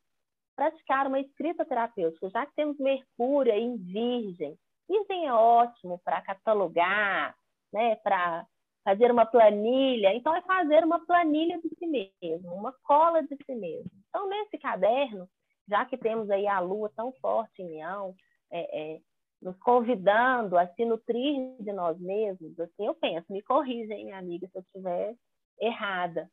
Praticar 0.54 1.06
uma 1.06 1.20
escrita 1.20 1.64
terapêutica, 1.64 2.28
já 2.30 2.44
que 2.44 2.54
temos 2.54 2.78
Mercúrio 2.78 3.52
em 3.52 3.76
Virgem. 3.76 4.58
Virgem 4.88 5.26
é 5.26 5.32
ótimo 5.32 6.00
para 6.04 6.20
catalogar, 6.20 7.34
né, 7.72 7.96
para 7.96 8.46
fazer 8.84 9.10
uma 9.10 9.26
planilha. 9.26 10.14
Então, 10.14 10.34
é 10.34 10.42
fazer 10.42 10.84
uma 10.84 11.04
planilha 11.04 11.60
de 11.60 11.68
si 11.78 11.86
mesmo, 11.86 12.54
uma 12.54 12.72
cola 12.82 13.22
de 13.22 13.36
si 13.44 13.54
mesmo. 13.54 13.90
Então, 14.08 14.28
nesse 14.28 14.58
caderno, 14.58 15.28
já 15.68 15.84
que 15.84 15.96
temos 15.96 16.30
aí 16.30 16.46
a 16.46 16.60
lua 16.60 16.90
tão 16.96 17.12
forte 17.20 17.62
em 17.62 17.68
leão, 17.68 18.14
é, 18.50 18.94
é, 18.94 19.00
nos 19.40 19.56
convidando 19.58 20.58
a 20.58 20.66
se 20.66 20.84
nutrir 20.84 21.56
de 21.60 21.72
nós 21.72 21.98
mesmos, 21.98 22.58
assim, 22.58 22.86
eu 22.86 22.94
penso, 22.94 23.32
me 23.32 23.42
corrigem, 23.42 24.04
minha 24.04 24.18
amiga, 24.18 24.46
se 24.48 24.58
eu 24.58 24.62
estiver 24.62 25.14
errada. 25.60 26.30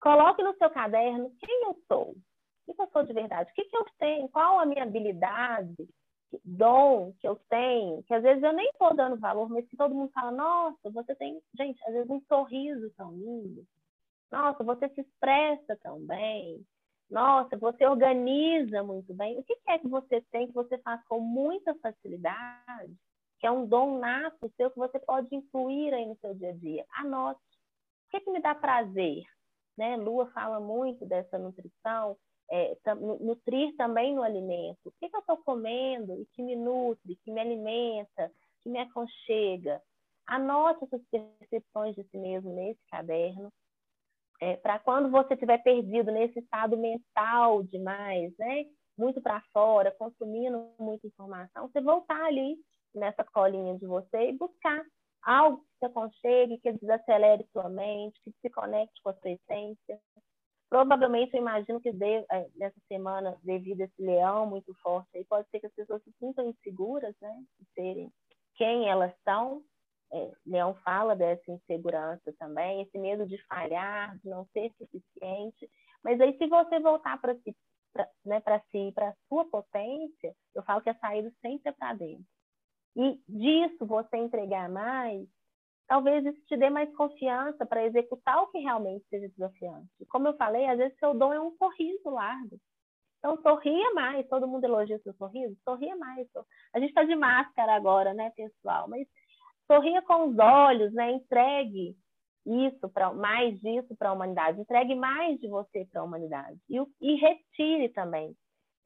Coloque 0.00 0.42
no 0.42 0.54
seu 0.56 0.70
caderno 0.70 1.32
quem 1.40 1.64
eu 1.64 1.76
sou, 1.88 2.14
o 2.66 2.74
que 2.74 2.82
eu 2.82 2.88
sou 2.92 3.02
de 3.02 3.12
verdade, 3.12 3.50
o 3.50 3.54
que, 3.54 3.64
que 3.64 3.76
eu 3.76 3.84
tenho, 3.98 4.28
qual 4.28 4.60
a 4.60 4.66
minha 4.66 4.84
habilidade, 4.84 5.88
dom 6.44 7.12
que 7.20 7.26
eu 7.26 7.36
tenho, 7.48 8.02
que 8.04 8.14
às 8.14 8.22
vezes 8.22 8.42
eu 8.42 8.52
nem 8.52 8.68
estou 8.70 8.94
dando 8.94 9.16
valor, 9.18 9.48
mas 9.48 9.66
que 9.66 9.76
todo 9.76 9.94
mundo 9.94 10.10
fala, 10.12 10.30
nossa, 10.30 10.90
você 10.90 11.14
tem, 11.14 11.40
gente, 11.56 11.82
às 11.86 11.92
vezes 11.92 12.10
um 12.10 12.20
sorriso 12.22 12.90
tão 12.96 13.12
lindo, 13.12 13.66
nossa, 14.30 14.62
você 14.62 14.88
se 14.90 15.00
expressa 15.00 15.76
tão 15.82 16.00
bem, 16.00 16.64
nossa, 17.10 17.56
você 17.56 17.86
organiza 17.86 18.82
muito 18.82 19.14
bem. 19.14 19.38
O 19.38 19.42
que 19.42 19.56
é 19.66 19.78
que 19.78 19.88
você 19.88 20.20
tem 20.30 20.46
que 20.46 20.52
você 20.52 20.76
faz 20.78 21.02
com 21.06 21.20
muita 21.20 21.74
facilidade, 21.76 22.94
que 23.38 23.46
é 23.46 23.50
um 23.50 23.66
dom 23.66 23.98
nato 23.98 24.52
seu 24.56 24.70
que 24.70 24.78
você 24.78 24.98
pode 24.98 25.34
incluir 25.34 25.94
aí 25.94 26.04
no 26.04 26.16
seu 26.18 26.34
dia 26.34 26.50
a 26.50 26.56
dia? 26.56 26.84
Anote. 26.96 27.40
O 27.40 28.10
que, 28.10 28.20
que 28.20 28.30
me 28.30 28.40
dá 28.40 28.54
prazer? 28.54 29.22
Né? 29.76 29.96
Lua 29.96 30.26
fala 30.32 30.60
muito 30.60 31.06
dessa 31.06 31.38
nutrição, 31.38 32.16
é, 32.50 32.76
nutrir 33.20 33.74
também 33.76 34.14
no 34.14 34.22
alimento. 34.22 34.78
O 34.86 34.92
que, 34.92 35.08
que 35.08 35.16
eu 35.16 35.20
estou 35.20 35.36
comendo 35.38 36.20
e 36.20 36.26
que 36.34 36.42
me 36.42 36.56
nutre, 36.56 37.16
que 37.24 37.30
me 37.30 37.40
alimenta, 37.40 38.30
que 38.62 38.68
me 38.70 38.78
aconchega? 38.78 39.82
Anote 40.26 40.84
essas 40.84 41.02
percepções 41.10 41.94
de 41.94 42.04
si 42.04 42.18
mesmo 42.18 42.52
nesse 42.54 42.80
caderno. 42.90 43.52
É, 44.40 44.56
para 44.56 44.78
quando 44.78 45.10
você 45.10 45.34
estiver 45.34 45.58
perdido 45.62 46.12
nesse 46.12 46.38
estado 46.38 46.76
mental 46.76 47.62
demais, 47.64 48.32
né? 48.38 48.66
muito 48.98 49.22
para 49.22 49.40
fora, 49.52 49.92
consumindo 49.92 50.72
muita 50.78 51.06
informação, 51.06 51.68
você 51.68 51.80
voltar 51.80 52.20
ali 52.24 52.56
nessa 52.92 53.22
colinha 53.24 53.78
de 53.78 53.86
você 53.86 54.30
e 54.30 54.36
buscar 54.36 54.84
algo 55.22 55.58
que 55.58 55.78
te 55.78 55.86
aconchegue, 55.86 56.58
que 56.58 56.72
desacelere 56.72 57.46
sua 57.52 57.68
mente, 57.68 58.20
que 58.24 58.32
se 58.42 58.50
conecte 58.50 59.00
com 59.02 59.10
a 59.10 59.14
sua 59.14 59.30
essência. 59.30 60.00
Provavelmente, 60.68 61.34
eu 61.34 61.40
imagino 61.40 61.80
que 61.80 61.92
de, 61.92 62.26
é, 62.30 62.48
nessa 62.56 62.78
semana, 62.88 63.38
devido 63.42 63.80
a 63.80 63.84
esse 63.84 64.02
leão 64.02 64.46
muito 64.46 64.74
forte, 64.82 65.08
aí 65.16 65.24
pode 65.24 65.48
ser 65.48 65.60
que 65.60 65.66
as 65.66 65.72
pessoas 65.72 66.02
se 66.02 66.12
sintam 66.18 66.48
inseguras, 66.48 67.14
né, 67.20 67.34
de 67.58 67.66
serem 67.74 68.12
quem 68.54 68.88
elas 68.88 69.14
são. 69.24 69.62
É, 70.10 70.32
Leão 70.46 70.74
fala 70.76 71.14
dessa 71.14 71.50
insegurança 71.50 72.34
também, 72.38 72.82
esse 72.82 72.98
medo 72.98 73.26
de 73.26 73.38
falhar, 73.46 74.18
de 74.18 74.28
não 74.28 74.46
ser 74.52 74.72
suficiente. 74.78 75.70
Mas 76.02 76.20
aí, 76.20 76.36
se 76.36 76.46
você 76.46 76.80
voltar 76.80 77.20
para 77.20 77.34
si, 77.36 77.54
para 77.92 78.08
né, 78.24 78.42
si, 78.70 78.92
para 78.94 79.14
sua 79.28 79.44
potência, 79.44 80.34
eu 80.54 80.62
falo 80.62 80.80
que 80.80 80.90
é 80.90 80.94
sair 80.94 81.30
sempre 81.40 81.72
para 81.72 81.94
dentro. 81.94 82.24
E 82.96 83.20
disso 83.28 83.86
você 83.86 84.16
entregar 84.16 84.68
mais, 84.68 85.28
talvez 85.88 86.24
isso 86.24 86.40
te 86.46 86.56
dê 86.56 86.70
mais 86.70 86.94
confiança 86.94 87.66
para 87.66 87.84
executar 87.84 88.42
o 88.42 88.48
que 88.48 88.58
realmente 88.58 89.04
seja 89.08 89.28
desafiante. 89.28 89.88
Como 90.08 90.28
eu 90.28 90.36
falei, 90.36 90.66
às 90.66 90.78
vezes 90.78 90.96
seu 90.98 91.14
dom 91.14 91.32
é 91.32 91.40
um 91.40 91.56
sorriso 91.56 92.10
largo. 92.10 92.60
Então, 93.18 93.40
sorria 93.42 93.92
mais. 93.94 94.28
Todo 94.28 94.46
mundo 94.46 94.64
elogia 94.64 94.96
o 94.96 95.02
seu 95.02 95.14
sorriso? 95.14 95.56
Sorria 95.64 95.96
mais. 95.96 96.28
A 96.72 96.78
gente 96.78 96.90
está 96.90 97.02
de 97.02 97.16
máscara 97.16 97.74
agora, 97.74 98.14
né, 98.14 98.30
pessoal? 98.36 98.88
Mas 98.88 99.08
sorria 99.66 100.00
com 100.02 100.28
os 100.28 100.38
olhos, 100.38 100.92
né? 100.92 101.12
Entregue 101.12 101.96
isso 102.46 102.88
para 102.88 103.12
mais 103.12 103.58
disso 103.60 103.96
para 103.96 104.10
a 104.10 104.12
humanidade. 104.12 104.60
Entregue 104.60 104.94
mais 104.94 105.38
de 105.40 105.48
você 105.48 105.84
para 105.86 106.00
a 106.00 106.04
humanidade. 106.04 106.58
E, 106.68 106.76
e 107.00 107.14
retire 107.16 107.88
também. 107.90 108.34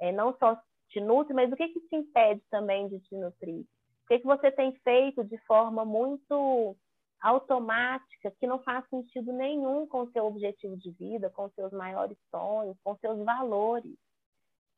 É, 0.01 0.11
não 0.11 0.35
só 0.39 0.59
te 0.89 1.01
nutre, 1.01 1.35
mas 1.35 1.53
o 1.53 1.57
que, 1.57 1.69
que 1.69 1.81
te 1.81 1.97
impede 1.97 2.43
também 2.51 2.89
de 2.89 3.01
te 3.01 3.17
nutrir? 3.17 3.61
O 3.61 4.09
que, 4.09 4.19
que 4.19 4.27
você 4.27 4.51
tem 4.51 4.73
feito 4.83 5.23
de 5.25 5.39
forma 5.47 5.85
muito 5.85 6.77
automática, 7.23 8.33
que 8.33 8.47
não 8.49 8.59
faz 8.63 8.85
sentido 8.89 9.33
nenhum 9.33 9.87
com 9.87 10.03
o 10.03 10.11
seu 10.11 10.27
objetivo 10.27 10.77
de 10.77 10.91
vida, 10.91 11.31
com 11.31 11.49
seus 11.51 11.73
maiores 11.73 12.19
sonhos, 12.31 12.77
com 12.83 12.97
seus 12.97 13.25
valores. 13.25 13.97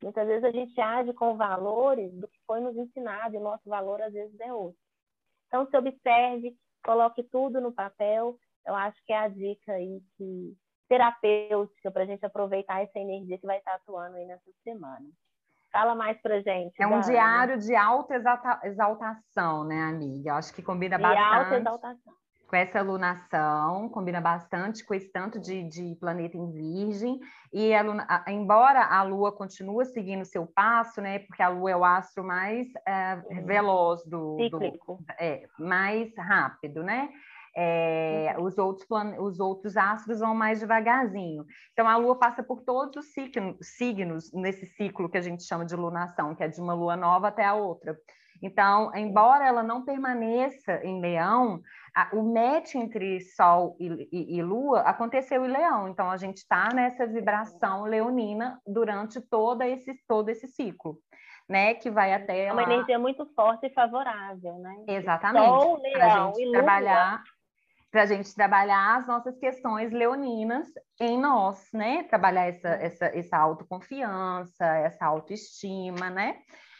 Muitas 0.02 0.26
vezes 0.26 0.44
a 0.44 0.50
gente 0.50 0.78
age 0.78 1.14
com 1.14 1.38
valores 1.38 2.12
do 2.12 2.28
que 2.28 2.38
foi 2.46 2.60
nos 2.60 2.76
ensinado, 2.76 3.34
e 3.34 3.38
o 3.38 3.42
nosso 3.42 3.66
valor 3.66 4.02
às 4.02 4.12
vezes 4.12 4.38
é 4.40 4.52
outro. 4.52 4.78
Então, 5.46 5.66
se 5.66 5.76
observe, 5.76 6.54
coloque 6.84 7.22
tudo 7.22 7.60
no 7.60 7.72
papel. 7.72 8.36
Eu 8.66 8.74
acho 8.74 9.02
que 9.06 9.12
é 9.12 9.18
a 9.18 9.28
dica 9.28 9.72
aí 9.72 10.02
que, 10.18 10.54
terapêutica 10.86 11.90
para 11.90 12.02
a 12.02 12.06
gente 12.06 12.26
aproveitar 12.26 12.82
essa 12.82 12.98
energia 12.98 13.38
que 13.38 13.46
vai 13.46 13.56
estar 13.56 13.74
atuando 13.74 14.16
aí 14.16 14.26
nessa 14.26 14.50
semana. 14.62 15.06
Fala 15.72 15.94
mais 15.94 16.20
pra 16.20 16.40
gente. 16.40 16.74
É 16.80 16.86
um 16.86 17.00
diário 17.00 17.58
de 17.58 17.74
alta 17.74 18.14
exaltação, 18.64 19.64
né, 19.64 19.82
amiga? 19.84 20.30
Eu 20.30 20.34
acho 20.34 20.54
que 20.54 20.62
combina 20.62 20.96
de 20.96 21.02
bastante. 21.02 21.30
De 21.30 21.34
alta 21.34 21.56
exaltação 21.56 22.23
com 22.54 22.58
essa 22.58 22.82
lunação, 22.82 23.88
combina 23.88 24.20
bastante 24.20 24.84
com 24.84 24.94
esse 24.94 25.10
tanto 25.10 25.40
de, 25.40 25.64
de 25.64 25.96
planeta 25.96 26.36
em 26.36 26.52
virgem, 26.52 27.18
e 27.52 27.74
a 27.74 27.82
luna, 27.82 28.06
a, 28.08 28.30
embora 28.30 28.80
a 28.80 29.02
Lua 29.02 29.32
continue 29.32 29.84
seguindo 29.86 30.24
seu 30.24 30.46
passo, 30.46 31.00
né, 31.00 31.18
porque 31.18 31.42
a 31.42 31.48
Lua 31.48 31.72
é 31.72 31.76
o 31.76 31.84
astro 31.84 32.22
mais 32.22 32.68
é, 32.86 33.16
veloz 33.42 34.04
do, 34.04 34.36
do 34.48 34.60
é, 35.18 35.48
mais 35.58 36.16
rápido, 36.16 36.84
né, 36.84 37.08
é, 37.56 38.36
os, 38.38 38.56
outros 38.56 38.86
plan... 38.86 39.16
os 39.18 39.40
outros 39.40 39.76
astros 39.76 40.20
vão 40.20 40.32
mais 40.32 40.60
devagarzinho. 40.60 41.44
Então, 41.72 41.88
a 41.88 41.96
Lua 41.96 42.16
passa 42.16 42.40
por 42.40 42.60
todos 42.60 43.04
os 43.04 43.66
signos 43.66 44.32
nesse 44.32 44.66
ciclo 44.66 45.08
que 45.08 45.18
a 45.18 45.22
gente 45.22 45.42
chama 45.42 45.64
de 45.64 45.74
lunação, 45.74 46.36
que 46.36 46.44
é 46.44 46.48
de 46.48 46.60
uma 46.60 46.74
lua 46.74 46.96
nova 46.96 47.28
até 47.28 47.44
a 47.44 47.54
outra. 47.54 47.98
Então, 48.42 48.94
embora 48.94 49.46
ela 49.46 49.62
não 49.62 49.84
permaneça 49.84 50.84
em 50.84 51.00
Leão, 51.00 51.62
a, 51.94 52.08
o 52.12 52.22
match 52.22 52.74
entre 52.74 53.20
Sol 53.20 53.76
e, 53.78 54.08
e, 54.12 54.36
e, 54.36 54.42
Lua 54.42 54.80
aconteceu 54.80 55.44
em 55.44 55.48
Leão. 55.48 55.88
Então, 55.88 56.10
a 56.10 56.16
gente 56.16 56.38
está 56.38 56.70
nessa 56.74 57.06
vibração 57.06 57.84
leonina 57.84 58.60
durante 58.66 59.20
todo 59.20 59.62
esse, 59.62 59.94
todo 60.08 60.28
esse 60.28 60.48
ciclo. 60.48 60.98
Né, 61.46 61.74
que 61.74 61.90
vai 61.90 62.14
até 62.14 62.46
é 62.46 62.52
uma 62.54 62.62
lá... 62.62 62.72
energia 62.72 62.98
muito 62.98 63.26
forte 63.34 63.66
e 63.66 63.74
favorável, 63.74 64.54
né? 64.60 64.76
Exatamente. 64.88 65.44
Sol, 65.44 65.78
Leão 65.82 66.32
e 66.38 66.50
trabalhar 66.50 67.22
para 67.94 68.02
a 68.02 68.06
gente 68.06 68.34
trabalhar 68.34 68.96
as 68.96 69.06
nossas 69.06 69.38
questões 69.38 69.92
leoninas 69.92 70.66
em 70.98 71.20
nós, 71.20 71.68
né? 71.72 72.02
Trabalhar 72.04 72.46
essa, 72.46 72.68
essa, 72.70 73.06
essa 73.06 73.36
autoconfiança, 73.36 74.64
essa 74.64 75.04
autoestima, 75.04 76.08
né? 76.10 76.38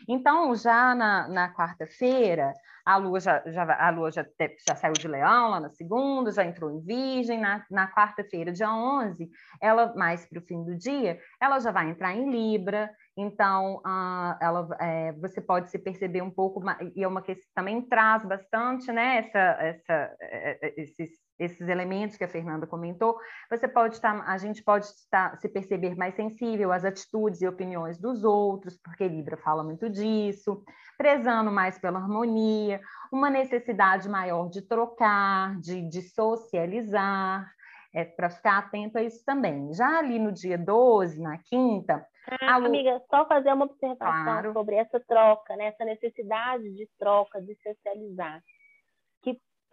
Então, 0.08 0.52
já 0.56 0.92
na, 0.92 1.28
na 1.28 1.54
quarta-feira, 1.54 2.52
a 2.84 2.96
Lua, 2.96 3.18
já, 3.18 3.42
já, 3.46 3.86
a 3.86 3.90
Lua 3.90 4.10
já, 4.10 4.26
já 4.66 4.76
saiu 4.76 4.92
de 4.92 5.08
Leão 5.08 5.50
lá 5.50 5.60
na 5.60 5.70
segunda, 5.70 6.30
já 6.30 6.44
entrou 6.44 6.70
em 6.70 6.80
Virgem. 6.80 7.40
Na, 7.40 7.64
na 7.70 7.90
quarta-feira, 7.90 8.52
dia 8.52 8.70
11, 8.70 9.28
ela, 9.60 9.94
mais 9.94 10.26
para 10.26 10.38
o 10.38 10.42
fim 10.42 10.62
do 10.62 10.76
dia, 10.76 11.18
ela 11.40 11.58
já 11.58 11.70
vai 11.70 11.88
entrar 11.88 12.14
em 12.14 12.30
Libra. 12.30 12.90
Então, 13.16 13.76
uh, 13.76 14.36
ela, 14.40 14.68
é, 14.80 15.12
você 15.12 15.40
pode 15.40 15.70
se 15.70 15.78
perceber 15.78 16.20
um 16.20 16.30
pouco, 16.30 16.60
e 16.94 17.02
é 17.02 17.08
uma 17.08 17.22
que 17.22 17.38
também 17.54 17.80
traz 17.82 18.24
bastante, 18.24 18.90
né, 18.92 19.18
essa, 19.18 19.38
essa, 19.38 20.16
é, 20.20 20.58
é, 20.66 20.80
esses 20.80 21.23
esses 21.38 21.68
elementos 21.68 22.16
que 22.16 22.24
a 22.24 22.28
Fernanda 22.28 22.66
comentou, 22.66 23.16
você 23.50 23.66
pode 23.66 23.94
estar, 23.94 24.22
a 24.28 24.38
gente 24.38 24.62
pode 24.62 24.86
estar, 24.86 25.36
se 25.38 25.48
perceber 25.48 25.96
mais 25.96 26.14
sensível 26.14 26.72
às 26.72 26.84
atitudes 26.84 27.42
e 27.42 27.48
opiniões 27.48 27.98
dos 27.98 28.24
outros, 28.24 28.78
porque 28.82 29.08
Libra 29.08 29.36
fala 29.36 29.64
muito 29.64 29.90
disso, 29.90 30.62
prezando 30.96 31.50
mais 31.50 31.78
pela 31.78 31.98
harmonia, 31.98 32.80
uma 33.12 33.30
necessidade 33.30 34.08
maior 34.08 34.48
de 34.48 34.62
trocar, 34.62 35.58
de, 35.60 35.82
de 35.88 36.02
socializar, 36.02 37.50
é, 37.92 38.04
para 38.04 38.28
ficar 38.28 38.58
atento 38.58 38.98
a 38.98 39.02
isso 39.02 39.24
também. 39.24 39.72
Já 39.72 39.98
ali 39.98 40.18
no 40.18 40.32
dia 40.32 40.58
12, 40.58 41.20
na 41.20 41.38
quinta. 41.38 42.04
Ah, 42.40 42.56
Lu... 42.56 42.66
Amiga, 42.66 43.00
só 43.08 43.26
fazer 43.26 43.52
uma 43.52 43.66
observação 43.66 44.24
claro. 44.24 44.52
sobre 44.52 44.76
essa 44.76 44.98
troca, 45.00 45.54
né? 45.56 45.66
essa 45.66 45.84
necessidade 45.84 46.70
de 46.74 46.88
troca, 46.98 47.40
de 47.40 47.54
socializar 47.62 48.42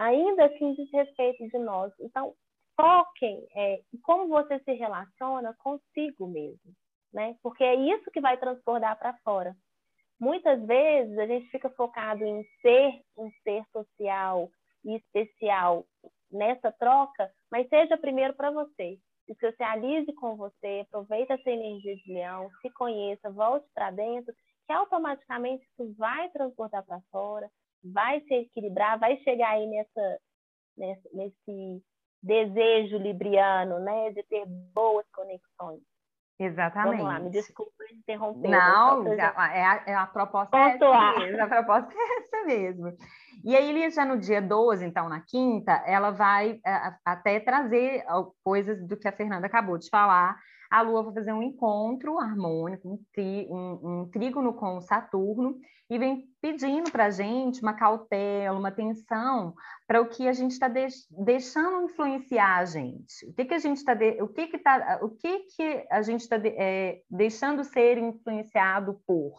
ainda 0.02 0.46
assim 0.46 0.74
diz 0.74 0.92
respeito 0.92 1.48
de 1.48 1.60
nós. 1.60 1.94
Então, 2.00 2.34
foquem 2.76 3.46
é, 3.56 3.82
como 4.02 4.28
você 4.28 4.60
se 4.60 4.74
relaciona 4.74 5.56
consigo 5.60 6.28
mesmo, 6.28 6.74
né? 7.14 7.36
Porque 7.44 7.64
é 7.64 7.76
isso 7.76 8.10
que 8.12 8.20
vai 8.20 8.38
transbordar 8.38 8.98
para 8.98 9.18
fora. 9.24 9.56
Muitas 10.20 10.64
vezes 10.66 11.18
a 11.18 11.26
gente 11.28 11.50
fica 11.50 11.70
focado 11.70 12.24
em 12.24 12.44
ser 12.62 13.02
um 13.18 13.30
ser 13.44 13.64
social 13.72 14.50
e 14.84 14.96
especial 14.96 15.86
nessa 16.32 16.72
troca, 16.72 17.32
mas 17.52 17.70
seja 17.70 17.98
primeiro 17.98 18.34
para 18.34 18.52
você. 18.52 18.98
Se 19.26 19.36
socialize 19.40 20.12
com 20.14 20.36
você, 20.36 20.82
aproveite 20.82 21.32
essa 21.32 21.50
energia 21.50 21.96
de 21.96 22.14
leão, 22.14 22.50
se 22.62 22.70
conheça, 22.72 23.30
volte 23.30 23.68
para 23.74 23.92
dentro, 23.92 24.34
que 24.66 24.74
automaticamente 24.74 25.64
isso 25.64 25.94
vai 25.98 26.30
transbordar 26.30 26.84
para 26.86 27.02
fora, 27.12 27.50
vai 27.84 28.22
se 28.22 28.34
equilibrar, 28.34 29.00
vai 29.00 29.17
chegar 29.17 29.52
aí 29.52 29.67
nessa, 29.67 30.20
nessa, 30.78 31.10
nesse 31.13 31.84
desejo 32.22 32.98
libriano, 32.98 33.80
né, 33.80 34.12
de 34.12 34.24
ter 34.24 34.46
boas 34.46 35.06
conexões. 35.12 35.82
Exatamente. 36.39 36.98
Vamos 36.98 37.13
lá, 37.13 37.20
me 37.20 37.30
desculpa 37.30 37.72
interromper. 37.94 38.50
Não, 38.50 39.15
já, 39.15 39.28
é, 39.54 39.63
a, 39.63 39.84
é 39.86 39.94
a 39.94 40.08
proposta 40.08 40.58
é 40.58 40.72
essa 40.72 41.20
mesmo, 41.20 41.44
a 41.44 41.48
proposta 41.48 41.94
é 41.94 42.17
essa 42.17 42.46
mesmo. 42.48 42.98
E 43.44 43.56
aí, 43.56 43.91
já 43.91 44.06
no 44.06 44.17
dia 44.17 44.41
12, 44.41 44.84
então, 44.84 45.08
na 45.08 45.22
quinta, 45.22 45.72
ela 45.86 46.10
vai 46.10 46.60
é, 46.65 46.96
até 47.06 47.39
trazer 47.39 48.04
coisas 48.44 48.88
do 48.88 48.98
que 48.98 49.08
a 49.08 49.12
Fernanda 49.12 49.46
acabou 49.46 49.78
de 49.78 49.88
falar, 49.89 50.36
a 50.71 50.81
Lua 50.81 51.03
vai 51.03 51.13
fazer 51.13 51.34
um 51.34 51.43
encontro 51.43 52.17
harmônico, 52.17 52.88
um, 52.88 52.97
tri, 53.13 53.45
um, 53.49 53.79
um 53.84 54.10
trígono 54.10 54.53
com 54.53 54.79
Saturno, 54.79 55.60
e 55.89 55.99
vem 55.99 56.25
pedindo 56.41 56.89
para 56.89 57.07
a 57.07 57.10
gente 57.10 57.62
uma 57.62 57.73
cautela, 57.73 58.57
uma 58.57 58.69
atenção 58.69 59.53
para 59.86 60.01
o 60.01 60.07
que 60.07 60.25
a 60.29 60.31
gente 60.31 60.51
está 60.51 60.69
deix 60.69 61.05
deixando 61.12 61.84
influenciar 61.84 62.60
a 62.60 62.63
gente. 62.65 63.25
O 63.27 63.34
que, 63.34 63.43
que 63.43 63.53
a 63.53 63.60
gente 63.60 63.75
está 63.75 63.91
o 64.21 64.27
que 64.29 64.47
que 64.47 64.57
tá, 64.57 64.99
o 65.01 65.10
que 65.10 65.39
que 65.39 65.86
a 65.91 66.01
gente 66.01 66.21
está 66.21 66.38
de 66.38 66.47
é, 66.57 67.01
deixando 67.10 67.65
ser 67.65 67.97
influenciado 67.97 69.01
por, 69.05 69.34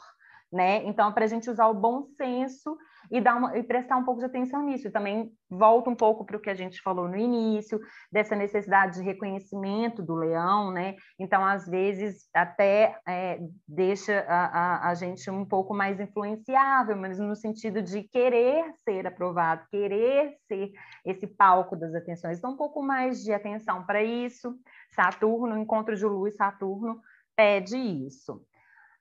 né? 0.52 0.84
Então, 0.84 1.10
para 1.14 1.24
a 1.24 1.28
gente 1.28 1.48
usar 1.48 1.68
o 1.68 1.74
bom 1.74 2.04
senso 2.18 2.76
e, 3.12 3.20
dar 3.20 3.36
uma, 3.36 3.56
e 3.58 3.62
prestar 3.62 3.98
um 3.98 4.04
pouco 4.04 4.20
de 4.20 4.24
atenção 4.24 4.64
nisso. 4.64 4.90
também 4.90 5.30
volta 5.50 5.90
um 5.90 5.94
pouco 5.94 6.24
para 6.24 6.38
o 6.38 6.40
que 6.40 6.48
a 6.48 6.54
gente 6.54 6.80
falou 6.80 7.06
no 7.06 7.16
início, 7.16 7.78
dessa 8.10 8.34
necessidade 8.34 8.94
de 8.94 9.04
reconhecimento 9.04 10.02
do 10.02 10.14
leão, 10.14 10.72
né? 10.72 10.96
Então, 11.18 11.44
às 11.44 11.66
vezes, 11.66 12.26
até 12.34 12.98
é, 13.06 13.38
deixa 13.68 14.24
a, 14.26 14.46
a, 14.46 14.88
a, 14.88 14.94
gente 14.94 15.30
um 15.30 15.44
pouco 15.44 15.74
mais 15.74 16.00
influenciável, 16.00 16.96
mas 16.96 17.18
no 17.18 17.36
sentido 17.36 17.82
de 17.82 18.02
querer 18.04 18.72
ser 18.82 19.06
aprovado, 19.06 19.66
querer 19.70 20.34
ser 20.48 20.72
esse 21.04 21.26
palco 21.26 21.76
das 21.76 21.94
atenções. 21.94 22.38
Então, 22.38 22.52
um 22.52 22.56
pouco 22.56 22.82
mais 22.82 23.22
de 23.22 23.32
atenção 23.34 23.84
para 23.84 24.02
isso. 24.02 24.56
Saturno, 24.94 25.58
encontro 25.58 25.94
de 25.94 26.06
Lua 26.06 26.30
e 26.30 26.32
Saturno 26.32 26.98
pede 27.36 27.76
isso. 27.76 28.42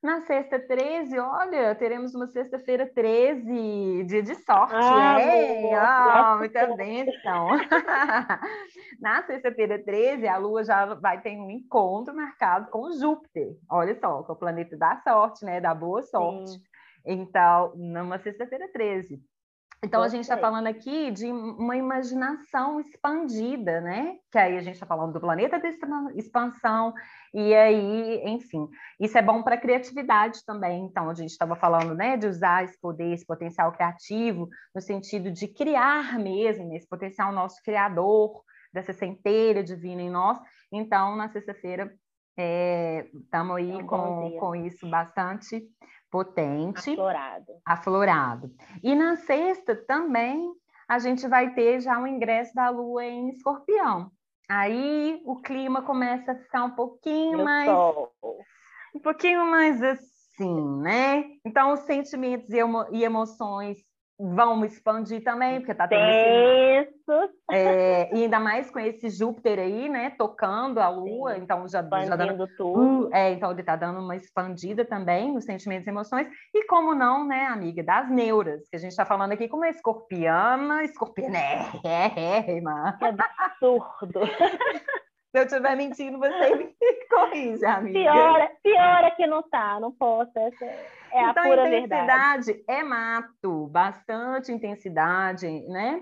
Na 0.01 0.21
sexta 0.21 0.59
13, 0.59 1.19
olha, 1.19 1.75
teremos 1.75 2.15
uma 2.15 2.25
sexta-feira 2.25 2.87
13, 2.91 4.03
dia 4.05 4.23
de 4.23 4.33
sorte. 4.33 4.73
Ah, 4.73 5.21
é, 5.21 6.33
oh, 6.33 6.37
muita 6.39 6.75
bênção. 6.75 7.49
Na 8.99 9.21
sexta-feira 9.27 9.77
13, 9.77 10.27
a 10.27 10.37
Lua 10.37 10.63
já 10.63 10.95
vai 10.95 11.21
ter 11.21 11.37
um 11.37 11.51
encontro 11.51 12.15
marcado 12.15 12.71
com 12.71 12.91
Júpiter. 12.91 13.55
Olha 13.69 13.93
só, 13.99 14.23
que 14.23 14.31
é 14.31 14.33
o 14.33 14.37
planeta 14.37 14.75
da 14.75 14.99
sorte, 15.03 15.45
né? 15.45 15.61
Da 15.61 15.75
boa 15.75 16.01
sorte. 16.01 16.49
Sim. 16.49 16.61
Então, 17.05 17.73
numa 17.75 18.17
sexta-feira 18.17 18.67
13. 18.73 19.21
Então, 19.83 20.03
a 20.03 20.07
gente 20.07 20.21
está 20.21 20.37
falando 20.37 20.67
aqui 20.67 21.09
de 21.09 21.25
uma 21.25 21.75
imaginação 21.75 22.79
expandida, 22.79 23.81
né? 23.81 24.15
Que 24.31 24.37
aí 24.37 24.55
a 24.55 24.61
gente 24.61 24.75
está 24.75 24.85
falando 24.85 25.13
do 25.13 25.19
planeta 25.19 25.59
de 25.59 25.75
expansão, 26.15 26.93
e 27.33 27.55
aí, 27.55 28.21
enfim, 28.25 28.69
isso 28.99 29.17
é 29.17 29.23
bom 29.23 29.41
para 29.41 29.55
a 29.55 29.59
criatividade 29.59 30.45
também. 30.45 30.85
Então, 30.85 31.09
a 31.09 31.15
gente 31.15 31.31
estava 31.31 31.55
falando, 31.55 31.95
né, 31.95 32.15
de 32.15 32.27
usar 32.27 32.63
esse 32.63 32.79
poder, 32.79 33.11
esse 33.11 33.25
potencial 33.25 33.71
criativo, 33.71 34.47
no 34.75 34.81
sentido 34.81 35.31
de 35.31 35.47
criar 35.47 36.19
mesmo, 36.19 36.71
esse 36.75 36.87
potencial 36.87 37.31
nosso 37.31 37.59
criador, 37.63 38.43
dessa 38.71 38.93
centelha 38.93 39.63
divina 39.63 40.01
em 40.03 40.11
nós. 40.11 40.37
Então, 40.71 41.15
na 41.15 41.27
sexta-feira, 41.27 41.91
estamos 42.37 43.57
é, 43.57 43.61
aí 43.61 43.79
é 43.79 43.83
com, 43.83 44.37
com 44.39 44.55
isso 44.55 44.87
bastante 44.89 45.67
potente. 46.11 46.91
Aflorado. 46.91 47.53
Aflorado. 47.65 48.51
E 48.83 48.93
na 48.93 49.15
sexta 49.15 49.75
também 49.75 50.51
a 50.87 50.99
gente 50.99 51.25
vai 51.27 51.53
ter 51.53 51.79
já 51.79 51.97
o 51.97 52.05
ingresso 52.05 52.53
da 52.53 52.69
Lua 52.69 53.05
em 53.05 53.29
Escorpião. 53.29 54.11
Aí 54.49 55.21
o 55.25 55.41
clima 55.41 55.81
começa 55.81 56.33
a 56.33 56.35
ficar 56.35 56.65
um 56.65 56.71
pouquinho 56.71 57.43
mais. 57.43 57.69
Sol. 57.69 58.11
Um 58.93 58.99
pouquinho 58.99 59.45
mais 59.45 59.81
assim, 59.81 60.81
né? 60.81 61.23
Então, 61.45 61.71
os 61.71 61.79
sentimentos 61.81 62.49
e, 62.49 62.57
emo 62.57 62.85
e 62.91 63.05
emoções 63.05 63.77
vão 64.21 64.63
expandir 64.63 65.23
também, 65.23 65.59
porque 65.59 65.71
está 65.71 65.87
tendo 65.87 66.03
esse, 66.03 66.91
é, 67.49 68.15
e 68.15 68.23
ainda 68.23 68.39
mais 68.39 68.69
com 68.69 68.79
esse 68.79 69.09
Júpiter 69.09 69.57
aí, 69.57 69.89
né, 69.89 70.11
tocando 70.11 70.79
a 70.79 70.89
Lua, 70.89 71.35
Sim. 71.35 71.41
então 71.41 71.67
já, 71.67 71.81
já 71.81 72.15
dando 72.15 72.47
tudo. 72.55 73.07
Uh, 73.07 73.09
é, 73.11 73.31
então 73.31 73.51
ele 73.51 73.61
está 73.61 73.75
dando 73.75 73.99
uma 73.99 74.15
expandida 74.15 74.85
também 74.85 75.33
nos 75.33 75.45
sentimentos 75.45 75.87
e 75.87 75.89
emoções, 75.89 76.27
e 76.53 76.65
como 76.67 76.93
não, 76.93 77.25
né, 77.25 77.47
amiga, 77.47 77.83
das 77.83 78.09
neuras, 78.09 78.69
que 78.69 78.75
a 78.75 78.79
gente 78.79 78.91
está 78.91 79.05
falando 79.05 79.31
aqui 79.31 79.47
como 79.47 79.63
uma 79.63 79.69
escorpiana, 79.69 80.83
escorpiana, 80.83 81.37
é, 81.83 82.11
é, 82.15 82.55
irmã. 82.55 82.95
Que 82.99 83.05
absurdo. 83.05 84.21
Se 85.31 85.39
eu 85.39 85.43
estiver 85.43 85.77
mentindo, 85.77 86.17
você 86.17 86.55
me 86.55 86.75
corrige, 87.09 87.65
amiga. 87.65 87.99
Piora, 87.99 88.51
piora 88.61 89.11
que 89.11 89.25
não 89.25 89.41
tá, 89.41 89.79
não 89.79 89.91
posso. 89.91 90.37
Essa 90.37 90.65
é 90.65 91.25
a 91.25 91.31
então, 91.31 91.43
pura 91.43 91.67
intensidade 91.67 92.53
verdade. 92.53 92.65
é 92.67 92.83
mato, 92.83 93.67
bastante 93.67 94.51
intensidade, 94.51 95.47
né? 95.69 96.01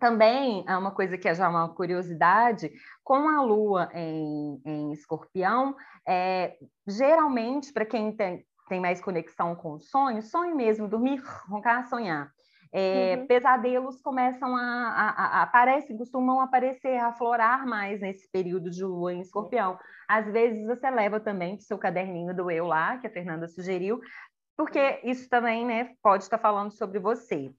Também 0.00 0.64
é 0.66 0.76
uma 0.76 0.90
coisa 0.90 1.16
que 1.16 1.28
é 1.28 1.34
já 1.34 1.48
uma 1.48 1.68
curiosidade, 1.74 2.72
com 3.04 3.28
a 3.28 3.42
lua 3.42 3.88
em, 3.94 4.60
em 4.64 4.92
escorpião, 4.92 5.76
é, 6.08 6.56
geralmente, 6.88 7.72
para 7.72 7.84
quem 7.84 8.10
tem, 8.16 8.44
tem 8.68 8.80
mais 8.80 9.00
conexão 9.00 9.54
com 9.54 9.74
o 9.74 9.80
sonho, 9.80 10.22
sonho 10.22 10.56
mesmo, 10.56 10.88
dormir, 10.88 11.22
roncar, 11.48 11.86
sonhar. 11.88 12.32
É, 12.72 13.16
uhum. 13.16 13.26
Pesadelos 13.26 14.00
começam 14.00 14.54
a, 14.54 14.62
a, 14.62 15.08
a, 15.08 15.42
aparecem, 15.42 15.96
costumam 15.96 16.40
aparecer, 16.40 16.98
aflorar 16.98 17.66
mais 17.66 18.00
nesse 18.00 18.30
período 18.30 18.70
de 18.70 18.84
lua 18.84 19.12
em 19.12 19.20
escorpião. 19.20 19.78
Às 20.08 20.30
vezes 20.32 20.64
você 20.66 20.88
leva 20.90 21.18
também 21.18 21.56
o 21.56 21.60
seu 21.60 21.76
caderninho 21.78 22.34
do 22.34 22.50
eu 22.50 22.66
lá, 22.66 22.98
que 22.98 23.06
a 23.06 23.12
Fernanda 23.12 23.48
sugeriu, 23.48 24.00
porque 24.56 25.00
isso 25.02 25.28
também 25.28 25.66
né, 25.66 25.94
pode 26.02 26.24
estar 26.24 26.38
falando 26.38 26.70
sobre 26.70 26.98
você 26.98 27.52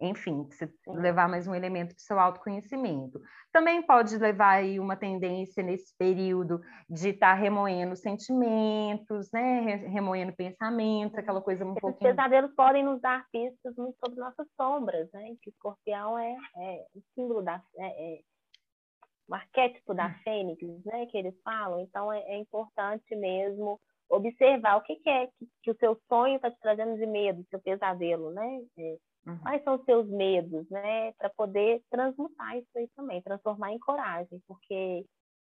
enfim, 0.00 0.46
levar 0.86 1.28
mais 1.28 1.46
um 1.46 1.54
elemento 1.54 1.94
do 1.94 2.00
seu 2.00 2.18
autoconhecimento. 2.18 3.20
Também 3.52 3.82
pode 3.82 4.16
levar 4.18 4.56
aí 4.56 4.78
uma 4.78 4.96
tendência 4.96 5.62
nesse 5.62 5.96
período 5.96 6.60
de 6.88 7.10
estar 7.10 7.34
tá 7.34 7.40
remoendo 7.40 7.96
sentimentos, 7.96 9.30
né, 9.32 9.76
remoendo 9.88 10.34
pensamentos, 10.34 11.16
aquela 11.16 11.40
coisa 11.40 11.64
um 11.64 11.70
Esses 11.70 11.80
pouquinho... 11.80 12.10
pesadelos 12.10 12.54
podem 12.54 12.84
nos 12.84 13.00
dar 13.00 13.24
pistas 13.32 13.74
muito 13.76 13.96
sobre 13.98 14.20
nossas 14.20 14.46
sombras, 14.56 15.10
né, 15.12 15.34
que 15.42 15.50
escorpião 15.50 16.18
é, 16.18 16.36
é 16.56 16.84
o 16.94 17.00
símbolo 17.14 17.42
da... 17.42 17.62
É, 17.78 18.16
é, 18.16 18.20
o 19.28 19.34
arquétipo 19.34 19.92
da 19.92 20.06
hum. 20.06 20.14
fênix, 20.22 20.62
né, 20.84 21.06
que 21.06 21.18
eles 21.18 21.34
falam, 21.42 21.80
então 21.80 22.12
é, 22.12 22.20
é 22.20 22.38
importante 22.38 23.16
mesmo 23.16 23.80
observar 24.08 24.76
o 24.76 24.82
que, 24.82 24.96
que 24.96 25.10
é 25.10 25.26
que, 25.26 25.48
que, 25.64 25.70
o 25.70 25.76
seu 25.78 26.00
sonho 26.08 26.36
está 26.36 26.48
te 26.48 26.60
trazendo 26.60 26.96
de 26.96 27.06
medo, 27.06 27.44
seu 27.50 27.60
pesadelo, 27.60 28.30
né? 28.30 28.60
Uhum. 29.26 29.38
Quais 29.38 29.62
são 29.64 29.74
os 29.74 29.84
seus 29.84 30.08
medos, 30.08 30.68
né? 30.70 31.12
Para 31.12 31.30
poder 31.30 31.82
transmutar 31.90 32.56
isso 32.56 32.70
aí 32.76 32.88
também, 32.94 33.20
transformar 33.22 33.72
em 33.72 33.78
coragem, 33.78 34.40
porque 34.46 35.04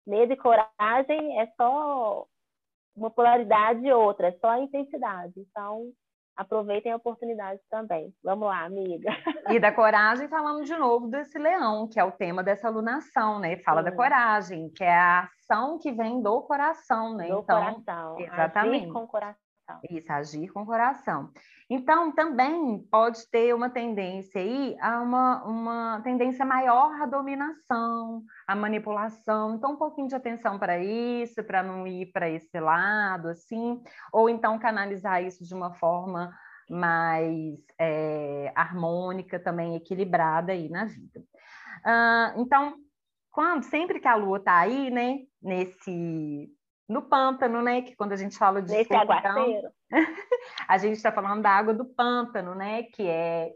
medo 0.06 0.32
e 0.32 0.36
coragem 0.36 1.40
é 1.40 1.46
só 1.56 2.26
uma 2.94 3.10
polaridade 3.10 3.84
e 3.84 3.92
outra, 3.92 4.28
é 4.28 4.32
só 4.38 4.50
a 4.50 4.60
intensidade. 4.60 5.34
Então, 5.36 5.92
aproveitem 6.36 6.92
a 6.92 6.96
oportunidade 6.96 7.60
também. 7.70 8.14
Vamos 8.22 8.46
lá, 8.46 8.64
amiga. 8.64 9.10
E 9.56 9.60
da 9.60 9.70
coragem, 9.70 10.28
falando 10.28 10.64
de 10.64 10.76
novo 10.76 11.06
desse 11.06 11.38
leão, 11.38 11.88
que 11.88 12.00
é 12.00 12.04
o 12.04 12.10
tema 12.10 12.42
dessa 12.42 12.66
alunação, 12.66 13.38
né? 13.38 13.58
Fala 13.58 13.82
Sim. 13.82 13.90
da 13.90 13.96
coragem, 13.96 14.70
que 14.70 14.82
é 14.82 14.92
a 14.92 15.20
ação 15.22 15.78
que 15.78 15.92
vem 15.92 16.20
do 16.20 16.42
coração, 16.42 17.14
né? 17.14 17.28
Do 17.28 17.38
então, 17.38 17.60
coração. 17.60 18.20
Exatamente. 18.20 18.84
Agir 18.84 18.92
com 18.92 19.04
o 19.04 19.08
coração. 19.08 19.45
Isso, 19.90 20.12
agir 20.12 20.48
com 20.48 20.62
o 20.62 20.66
coração. 20.66 21.30
Então, 21.68 22.12
também 22.12 22.78
pode 22.90 23.28
ter 23.28 23.52
uma 23.52 23.68
tendência 23.68 24.40
aí 24.40 24.76
a 24.80 25.00
uma, 25.00 25.44
uma 25.44 26.00
tendência 26.02 26.44
maior 26.44 27.02
à 27.02 27.06
dominação, 27.06 28.22
à 28.46 28.54
manipulação. 28.54 29.56
Então, 29.56 29.72
um 29.72 29.76
pouquinho 29.76 30.06
de 30.06 30.14
atenção 30.14 30.58
para 30.58 30.78
isso, 30.78 31.42
para 31.42 31.62
não 31.62 31.86
ir 31.86 32.12
para 32.12 32.30
esse 32.30 32.60
lado, 32.60 33.28
assim, 33.28 33.82
ou 34.12 34.28
então 34.28 34.58
canalizar 34.58 35.22
isso 35.24 35.44
de 35.44 35.54
uma 35.54 35.74
forma 35.74 36.32
mais 36.70 37.58
é, 37.80 38.52
harmônica, 38.54 39.38
também 39.38 39.74
equilibrada 39.74 40.52
aí 40.52 40.68
na 40.68 40.84
vida. 40.84 41.20
Uh, 41.84 42.40
então, 42.40 42.76
quando 43.30 43.64
sempre 43.64 44.00
que 44.00 44.08
a 44.08 44.16
lua 44.16 44.38
está 44.38 44.58
aí, 44.58 44.90
né, 44.90 45.18
nesse 45.42 46.48
no 46.88 47.02
pântano, 47.02 47.62
né? 47.62 47.82
Que 47.82 47.96
quando 47.96 48.12
a 48.12 48.16
gente 48.16 48.38
fala 48.38 48.62
de 48.62 48.72
Nesse 48.72 48.94
aguaceiro. 48.94 49.68
a 50.68 50.78
gente 50.78 50.96
está 50.96 51.10
falando 51.12 51.42
da 51.42 51.50
água 51.50 51.74
do 51.74 51.84
pântano, 51.84 52.54
né? 52.54 52.84
Que 52.84 53.06
é 53.06 53.52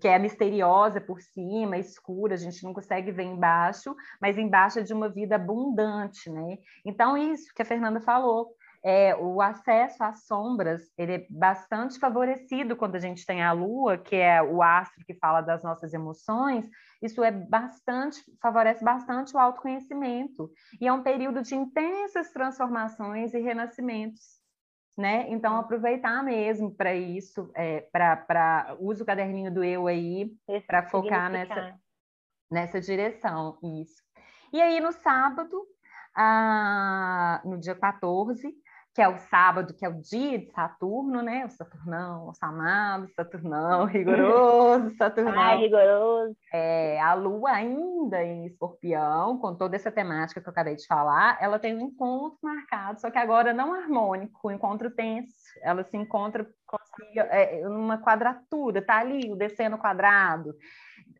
que 0.00 0.08
é 0.08 0.18
misteriosa 0.18 1.00
por 1.00 1.20
cima, 1.20 1.76
escura, 1.76 2.34
a 2.34 2.38
gente 2.38 2.62
não 2.64 2.72
consegue 2.72 3.12
ver 3.12 3.24
embaixo, 3.24 3.94
mas 4.20 4.38
embaixo 4.38 4.78
é 4.78 4.82
de 4.82 4.92
uma 4.92 5.08
vida 5.08 5.36
abundante, 5.36 6.30
né? 6.30 6.58
Então 6.84 7.16
isso 7.16 7.52
que 7.54 7.62
a 7.62 7.66
Fernanda 7.66 8.00
falou, 8.00 8.54
é, 8.84 9.16
o 9.16 9.40
acesso 9.40 10.04
às 10.04 10.26
sombras 10.26 10.82
ele 10.98 11.12
é 11.14 11.26
bastante 11.30 11.98
favorecido 11.98 12.76
quando 12.76 12.96
a 12.96 12.98
gente 12.98 13.24
tem 13.24 13.42
a 13.42 13.50
lua, 13.50 13.96
que 13.96 14.14
é 14.14 14.42
o 14.42 14.62
astro 14.62 15.02
que 15.06 15.14
fala 15.14 15.40
das 15.40 15.62
nossas 15.62 15.94
emoções, 15.94 16.68
isso 17.00 17.24
é 17.24 17.30
bastante, 17.30 18.22
favorece 18.42 18.84
bastante 18.84 19.34
o 19.34 19.38
autoconhecimento. 19.38 20.50
E 20.78 20.86
é 20.86 20.92
um 20.92 21.02
período 21.02 21.40
de 21.40 21.54
intensas 21.54 22.30
transformações 22.30 23.32
e 23.32 23.40
renascimentos. 23.40 24.42
Né? 24.96 25.26
Então, 25.30 25.56
aproveitar 25.56 26.22
mesmo 26.22 26.70
para 26.70 26.94
isso, 26.94 27.50
é, 27.56 27.80
para 27.90 28.76
usa 28.78 29.02
o 29.02 29.06
caderninho 29.06 29.52
do 29.52 29.64
eu 29.64 29.86
aí, 29.86 30.30
para 30.66 30.84
focar 30.84 31.30
nessa, 31.30 31.74
nessa 32.50 32.80
direção. 32.80 33.58
Isso. 33.82 34.02
E 34.52 34.62
aí, 34.62 34.78
no 34.78 34.92
sábado, 34.92 35.66
ah, 36.14 37.42
no 37.44 37.58
dia 37.58 37.74
14, 37.74 38.54
que 38.94 39.02
é 39.02 39.08
o 39.08 39.18
sábado, 39.18 39.74
que 39.74 39.84
é 39.84 39.88
o 39.88 40.00
dia 40.00 40.38
de 40.38 40.52
Saturno, 40.52 41.20
né? 41.20 41.44
O 41.44 41.50
Saturnão, 41.50 42.28
o 42.28 42.34
Samado, 42.34 43.08
Saturnão, 43.08 43.86
rigoroso, 43.86 44.94
Saturnão. 44.96 45.36
Ai, 45.36 45.58
rigoroso. 45.58 46.36
É, 46.52 47.00
a 47.00 47.12
Lua 47.14 47.50
ainda 47.50 48.22
em 48.22 48.46
Escorpião, 48.46 49.36
com 49.38 49.56
toda 49.56 49.74
essa 49.74 49.90
temática 49.90 50.40
que 50.40 50.48
eu 50.48 50.52
acabei 50.52 50.76
de 50.76 50.86
falar, 50.86 51.36
ela 51.40 51.58
tem 51.58 51.76
um 51.76 51.88
encontro 51.88 52.38
marcado, 52.40 53.00
só 53.00 53.10
que 53.10 53.18
agora 53.18 53.52
não 53.52 53.74
harmônico, 53.74 54.38
o 54.44 54.48
um 54.48 54.52
encontro 54.52 54.88
tenso. 54.92 55.34
Ela 55.60 55.82
se 55.82 55.96
encontra 55.96 56.48
é, 57.30 57.62
numa 57.68 57.98
quadratura, 57.98 58.80
tá 58.80 58.98
ali, 58.98 59.28
o 59.32 59.34
descendo 59.36 59.76
quadrado. 59.76 60.54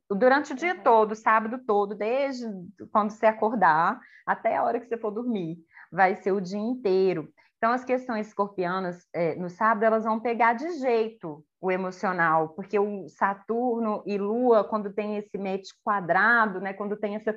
Durante 0.08 0.52
o 0.52 0.56
dia 0.56 0.74
uhum. 0.74 0.82
todo, 0.84 1.12
o 1.12 1.16
sábado 1.16 1.58
todo, 1.66 1.96
desde 1.96 2.46
quando 2.92 3.10
você 3.10 3.26
acordar 3.26 3.98
até 4.24 4.56
a 4.56 4.62
hora 4.62 4.78
que 4.78 4.86
você 4.86 4.96
for 4.96 5.10
dormir, 5.10 5.56
vai 5.90 6.14
ser 6.16 6.32
o 6.32 6.40
dia 6.40 6.58
inteiro. 6.58 7.28
Então, 7.64 7.72
as 7.72 7.82
questões 7.82 8.26
escorpianas 8.26 9.08
é, 9.10 9.34
no 9.36 9.48
sábado, 9.48 9.84
elas 9.84 10.04
vão 10.04 10.20
pegar 10.20 10.52
de 10.52 10.70
jeito 10.80 11.42
o 11.58 11.72
emocional, 11.72 12.50
porque 12.50 12.78
o 12.78 13.08
Saturno 13.08 14.02
e 14.04 14.18
Lua, 14.18 14.64
quando 14.64 14.92
tem 14.92 15.16
esse 15.16 15.38
mete 15.38 15.74
quadrado, 15.82 16.60
né, 16.60 16.74
quando 16.74 16.94
tem 16.94 17.16
essa. 17.16 17.34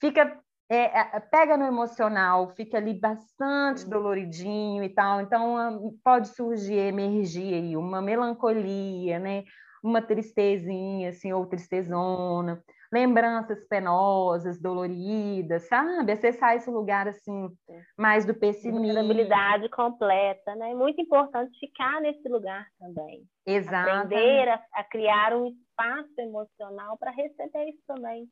fica. 0.00 0.40
É, 0.70 0.98
é, 0.98 1.20
pega 1.20 1.58
no 1.58 1.66
emocional, 1.66 2.54
fica 2.56 2.78
ali 2.78 2.94
bastante 2.98 3.86
doloridinho 3.86 4.82
e 4.82 4.88
tal, 4.88 5.20
então 5.20 5.94
pode 6.02 6.28
surgir, 6.28 6.78
emergir 6.78 7.52
aí 7.52 7.76
uma 7.76 8.00
melancolia, 8.00 9.18
né? 9.18 9.44
uma 9.82 10.00
tristezinha, 10.00 11.10
assim, 11.10 11.32
ou 11.32 11.46
tristezona, 11.46 12.62
lembranças 12.92 13.66
penosas, 13.68 14.60
doloridas, 14.60 15.68
sabe? 15.68 16.12
Acessar 16.12 16.56
esse 16.56 16.70
lugar 16.70 17.06
assim 17.06 17.48
mais 17.96 18.24
do 18.24 18.34
pessimismo. 18.34 18.84
Vulnerabilidade 18.86 19.68
completa, 19.68 20.54
né? 20.56 20.74
Muito 20.74 21.00
importante 21.00 21.58
ficar 21.58 22.00
nesse 22.00 22.28
lugar 22.28 22.66
também. 22.78 23.24
Exato. 23.46 23.90
Aprender 23.90 24.48
a, 24.48 24.62
a 24.74 24.84
criar 24.84 25.34
um 25.34 25.46
espaço 25.48 26.14
emocional 26.18 26.96
para 26.98 27.10
receber 27.10 27.68
isso 27.68 27.82
também. 27.86 28.26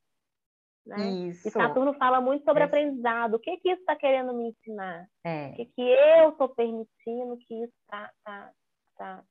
Né? 0.87 0.97
Isso. 1.29 1.49
E 1.49 1.51
Saturno 1.51 1.93
fala 1.95 2.21
muito 2.21 2.45
sobre 2.45 2.63
É. 2.63 2.67
aprendizado. 2.67 3.35
O 3.35 3.39
que 3.41 3.57
que 3.59 3.71
isso 3.71 3.81
está 3.81 3.97
querendo 3.97 4.33
me 4.33 4.51
ensinar? 4.51 5.07
É. 5.25 5.49
O 5.49 5.55
que 5.57 5.67
que 5.67 5.83
eu 5.83 6.31
estou 6.31 6.49
permitindo 6.49 7.37
que 7.39 7.55
isso 7.65 7.75
está 7.83 8.11
tá, 8.25 8.53
tá 8.97 9.25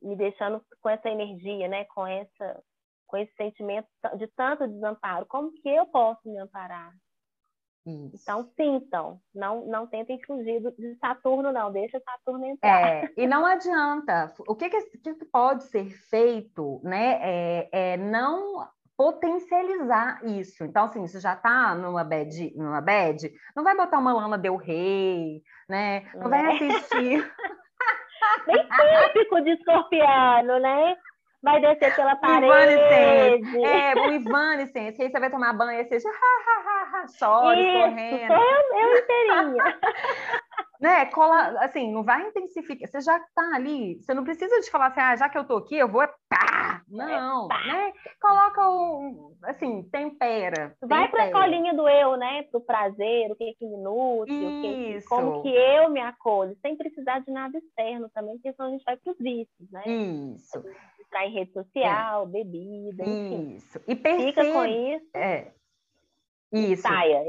me 0.00 0.14
deixando 0.14 0.64
com 0.80 0.88
essa 0.88 1.08
energia, 1.08 1.66
né? 1.66 1.84
Com 1.86 2.06
essa 2.06 2.62
com 3.06 3.16
esse 3.16 3.32
sentimento 3.34 3.86
de 4.16 4.26
tanto 4.28 4.66
desamparo. 4.66 5.26
Como 5.26 5.52
que 5.52 5.68
eu 5.68 5.86
posso 5.86 6.20
me 6.28 6.38
amparar? 6.38 6.92
Isso. 7.86 8.18
Então, 8.20 8.50
sintam. 8.56 9.20
Não, 9.32 9.64
não 9.66 9.86
tentem 9.86 10.20
fugir 10.26 10.60
de 10.76 10.96
Saturno, 10.96 11.52
não. 11.52 11.70
Deixa 11.70 12.00
Saturno 12.00 12.44
entrar. 12.44 13.04
É, 13.04 13.12
e 13.16 13.26
não 13.28 13.46
adianta. 13.46 14.34
O 14.48 14.56
que, 14.56 14.68
que, 14.68 15.14
que 15.14 15.24
pode 15.26 15.64
ser 15.64 15.88
feito, 15.90 16.80
né? 16.82 17.18
É, 17.22 17.68
é 17.92 17.96
não 17.96 18.66
potencializar 18.96 20.24
isso. 20.24 20.64
Então, 20.64 20.84
assim, 20.84 21.06
você 21.06 21.20
já 21.20 21.34
está 21.34 21.74
numa 21.74 22.02
bad, 22.02 22.52
numa 22.56 22.80
bad, 22.80 23.30
não 23.54 23.62
vai 23.62 23.76
botar 23.76 23.98
uma 23.98 24.12
Lana 24.12 24.38
Del 24.38 24.56
Rey, 24.56 25.42
né? 25.68 26.10
Não 26.14 26.28
vai 26.30 26.42
Né? 26.42 26.52
assistir. 26.54 27.32
Bem 28.46 28.68
típico 29.12 29.40
de 29.42 29.50
escorpiano, 29.50 30.58
né? 30.58 30.96
Vai 31.46 31.60
descer 31.60 31.94
pela 31.94 32.16
parede. 32.16 33.56
É, 33.64 33.94
o 33.94 34.10
Evanescence, 34.10 34.96
que 34.96 35.02
aí 35.04 35.10
você 35.10 35.20
vai 35.20 35.30
tomar 35.30 35.52
banho 35.52 35.80
e 35.80 35.84
você 35.84 36.00
já, 36.00 36.08
ha, 36.10 36.12
ha, 36.12 36.60
ha, 36.66 37.02
ha, 37.02 37.06
chora, 37.18 37.60
Isso, 37.60 37.78
correndo. 37.78 38.32
eu, 38.32 38.78
eu 38.80 38.98
inteirinha. 38.98 39.64
né, 40.80 41.06
cola, 41.06 41.58
assim, 41.64 41.92
não 41.92 42.02
vai 42.02 42.26
intensificar, 42.28 42.88
você 42.88 43.00
já 43.00 43.18
tá 43.34 43.54
ali, 43.54 43.96
você 44.02 44.12
não 44.12 44.24
precisa 44.24 44.60
de 44.60 44.70
falar 44.70 44.88
assim, 44.88 45.00
ah, 45.00 45.16
já 45.16 45.28
que 45.28 45.38
eu 45.38 45.44
tô 45.44 45.56
aqui, 45.56 45.76
eu 45.76 45.88
vou, 45.88 46.02
é 46.02 46.08
pá! 46.28 46.82
Não, 46.88 47.48
pá. 47.48 47.64
né, 47.64 47.92
coloca 48.20 48.68
um, 48.68 49.34
assim, 49.44 49.82
tempera. 49.90 50.76
Vai 50.82 51.08
para 51.08 51.22
a 51.22 51.26
tempera. 51.26 51.44
colinha 51.44 51.74
do 51.74 51.88
eu, 51.88 52.16
né? 52.16 52.42
Pro 52.50 52.60
prazer, 52.60 53.30
o 53.30 53.36
que 53.36 53.54
que 53.54 53.66
me 53.66 53.76
nutre, 53.78 54.32
o 54.34 54.60
que 54.60 54.60
que- 54.60 54.96
Isso. 54.96 55.08
como 55.08 55.42
que 55.42 55.48
eu 55.48 55.88
me 55.90 56.00
acolho, 56.00 56.56
sem 56.60 56.76
precisar 56.76 57.20
de 57.20 57.30
nada 57.30 57.56
externo 57.58 58.08
também, 58.14 58.34
porque 58.34 58.52
senão 58.52 58.68
a 58.68 58.72
gente 58.72 58.84
vai 58.84 58.96
para 58.96 59.12
os 59.12 59.18
vícios, 59.18 59.70
né? 59.70 59.82
Isso, 59.86 60.62
Entrar 61.16 61.26
em 61.26 61.32
rede 61.32 61.52
social, 61.52 62.26
bebida, 62.26 63.04
enfim. 63.04 63.54
isso. 63.54 63.80
E 63.88 63.94
perceba, 63.96 64.26
Fica 64.28 64.52
com 64.52 64.64
isso, 64.66 65.06
é, 65.14 65.52
isso, 66.52 66.82
saia, 66.82 67.22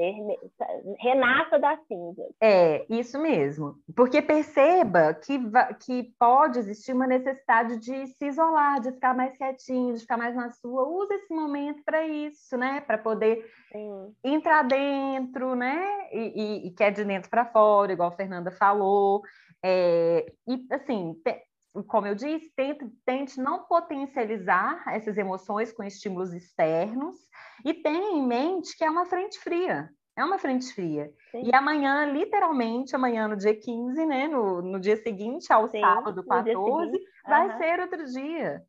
renasça 1.00 1.58
das 1.58 1.80
cinzas. 1.88 2.28
é, 2.42 2.86
isso 2.90 3.20
mesmo. 3.20 3.76
Porque 3.96 4.22
perceba 4.22 5.14
que, 5.14 5.40
que 5.86 6.14
pode 6.20 6.60
existir 6.60 6.94
uma 6.94 7.08
necessidade 7.08 7.78
de 7.80 8.08
se 8.08 8.26
isolar, 8.28 8.80
de 8.80 8.92
ficar 8.92 9.16
mais 9.16 9.36
quietinho, 9.38 9.94
de 9.96 10.02
ficar 10.02 10.18
mais 10.18 10.36
na 10.36 10.52
sua. 10.52 10.88
Usa 10.88 11.16
esse 11.16 11.34
momento 11.34 11.82
para 11.84 12.06
isso, 12.06 12.56
né? 12.58 12.82
Para 12.82 12.98
poder 12.98 13.44
Sim. 13.72 14.14
entrar 14.24 14.64
dentro, 14.64 15.56
né? 15.56 16.10
E, 16.12 16.20
e, 16.36 16.68
e 16.68 16.72
que 16.72 16.84
é 16.84 16.92
de 16.92 17.04
dentro 17.04 17.30
para 17.30 17.46
fora, 17.46 17.92
igual 17.92 18.10
a 18.10 18.16
Fernanda 18.16 18.52
falou. 18.52 19.22
É, 19.64 20.32
e 20.48 20.68
assim, 20.72 21.16
te- 21.26 21.47
como 21.86 22.08
eu 22.08 22.16
disse, 22.16 22.52
tente, 22.56 22.86
tente 23.06 23.40
não 23.40 23.64
potencializar 23.66 24.84
essas 24.88 25.18
emoções 25.18 25.72
com 25.72 25.84
estímulos 25.84 26.34
externos 26.34 27.18
e 27.66 27.74
tenha 27.74 28.12
em 28.18 28.26
mente 28.26 28.76
que 28.78 28.84
é 28.84 28.90
uma 28.90 29.06
frente 29.06 29.40
fria. 29.40 29.90
É 30.16 30.26
uma 30.26 30.40
frente 30.40 30.74
fria. 30.74 31.12
Sim. 31.30 31.42
E 31.44 31.54
amanhã, 31.54 32.06
literalmente, 32.06 32.96
amanhã 32.96 33.28
no 33.28 33.38
dia 33.38 33.56
15, 33.56 34.04
né? 34.06 34.28
No, 34.28 34.62
no 34.64 34.80
dia 34.80 34.98
seguinte 34.98 35.54
ao 35.54 35.68
Sim, 35.68 35.80
sábado 35.80 36.24
no 36.26 36.44
dia 36.44 36.54
14, 36.54 36.92
seguinte. 36.92 37.12
vai 37.24 37.48
Aham. 37.50 37.58
ser 37.60 37.80
outro 37.80 38.04
dia. 38.06 38.64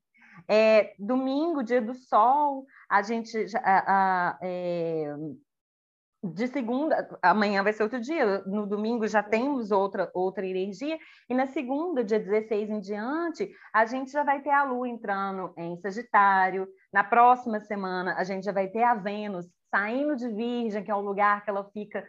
É, 0.47 0.94
domingo, 0.99 1.62
dia 1.62 1.81
do 1.81 1.94
sol, 1.94 2.66
a 2.88 3.01
gente 3.03 3.37
a- 3.62 3.85
a- 4.35 4.38
é, 4.42 5.14
de 6.22 6.48
segunda, 6.48 7.09
amanhã 7.22 7.62
vai 7.62 7.72
ser 7.72 7.85
outro 7.85 8.00
dia, 8.00 8.42
no 8.44 8.66
domingo 8.66 9.07
já 9.07 9.22
temos 9.22 9.70
outra, 9.70 10.11
outra 10.12 10.44
energia, 10.44 10.98
e 11.28 11.35
na 11.35 11.46
segunda, 11.46 12.02
dia 12.02 12.18
16 12.18 12.70
em 12.70 12.81
diante, 12.81 13.48
a 13.72 13.87
gente 13.87 14.11
já 14.11 14.24
vai 14.24 14.40
ter 14.42 14.50
a 14.50 14.64
Lua 14.64 14.88
entrando 14.88 15.52
em 15.57 15.76
Sagitário, 15.76 16.66
na 16.92 17.04
próxima 17.04 17.61
semana 17.61 18.14
a 18.16 18.24
gente 18.24 18.44
já 18.44 18.52
vai 18.52 18.68
ter 18.68 18.83
a 18.83 18.94
Vênus 18.94 19.46
saindo 19.70 20.16
de 20.16 20.28
Virgem, 20.28 20.83
que 20.83 20.90
é 20.90 20.96
um 20.96 21.00
lugar 21.00 21.44
que 21.44 21.50
ela 21.50 21.64
fica 21.72 22.04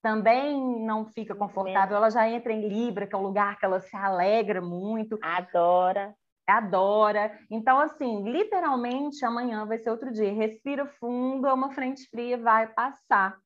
também 0.00 0.84
não 0.84 1.06
fica 1.06 1.34
confortável, 1.34 1.96
ela 1.96 2.10
já 2.10 2.28
entra 2.28 2.52
em 2.52 2.68
Libra, 2.68 3.06
que 3.06 3.14
é 3.14 3.18
um 3.18 3.22
lugar 3.22 3.58
que 3.58 3.64
ela 3.64 3.80
se 3.80 3.96
alegra 3.96 4.60
muito, 4.60 5.18
Adora. 5.22 6.14
Adora. 6.46 7.38
Então, 7.50 7.78
assim, 7.78 8.22
literalmente 8.30 9.24
amanhã 9.24 9.66
vai 9.66 9.78
ser 9.78 9.90
outro 9.90 10.12
dia. 10.12 10.32
Respira 10.32 10.86
fundo, 10.86 11.46
é 11.46 11.52
uma 11.52 11.72
frente 11.72 12.08
fria, 12.08 12.38
vai 12.38 12.66
passar. 12.72 13.36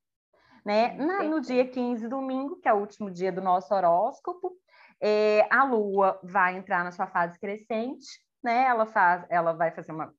Né? 0.65 0.95
Na- 0.95 1.23
no 1.23 1.41
dia 1.41 1.67
15, 1.67 2.09
domingo, 2.09 2.61
que 2.61 2.69
é 2.69 2.73
o 2.75 2.79
último 2.79 3.11
dia 3.11 3.33
do 3.33 3.41
nosso 3.41 3.73
horóscopo, 3.75 4.53
é, 5.01 5.47
a 5.51 5.65
Lua 5.65 6.19
vai 6.23 6.57
entrar 6.57 6.85
na 6.85 6.91
sua 6.93 7.07
fase 7.07 7.39
crescente, 7.39 8.07
né? 8.43 8.65
Ela 8.65 8.85
faz, 8.85 9.25
ela 9.31 9.53
vai 9.53 9.71
fazer 9.71 9.93
uma. 9.93 10.13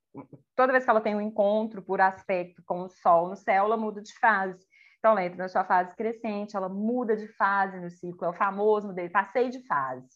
Toda 0.55 0.71
vez 0.71 0.83
que 0.85 0.89
ela 0.89 1.01
tem 1.01 1.15
um 1.15 1.21
encontro 1.21 1.81
por 1.81 2.01
aspecto 2.01 2.63
com 2.65 2.81
o 2.81 2.89
Sol 2.89 3.29
no 3.29 3.35
céu, 3.35 3.65
ela 3.65 3.77
muda 3.77 4.01
de 4.01 4.17
fase. 4.19 4.65
Então, 4.97 5.11
ela 5.11 5.23
entra 5.23 5.37
na 5.37 5.49
sua 5.49 5.63
fase 5.63 5.95
crescente, 5.95 6.55
ela 6.55 6.67
muda 6.69 7.15
de 7.15 7.27
fase 7.35 7.79
no 7.79 7.89
ciclo, 7.89 8.25
é 8.25 8.29
o 8.29 8.33
famoso 8.33 8.91
dele, 8.93 9.09
passei 9.09 9.49
de 9.49 9.65
fase. 9.67 10.07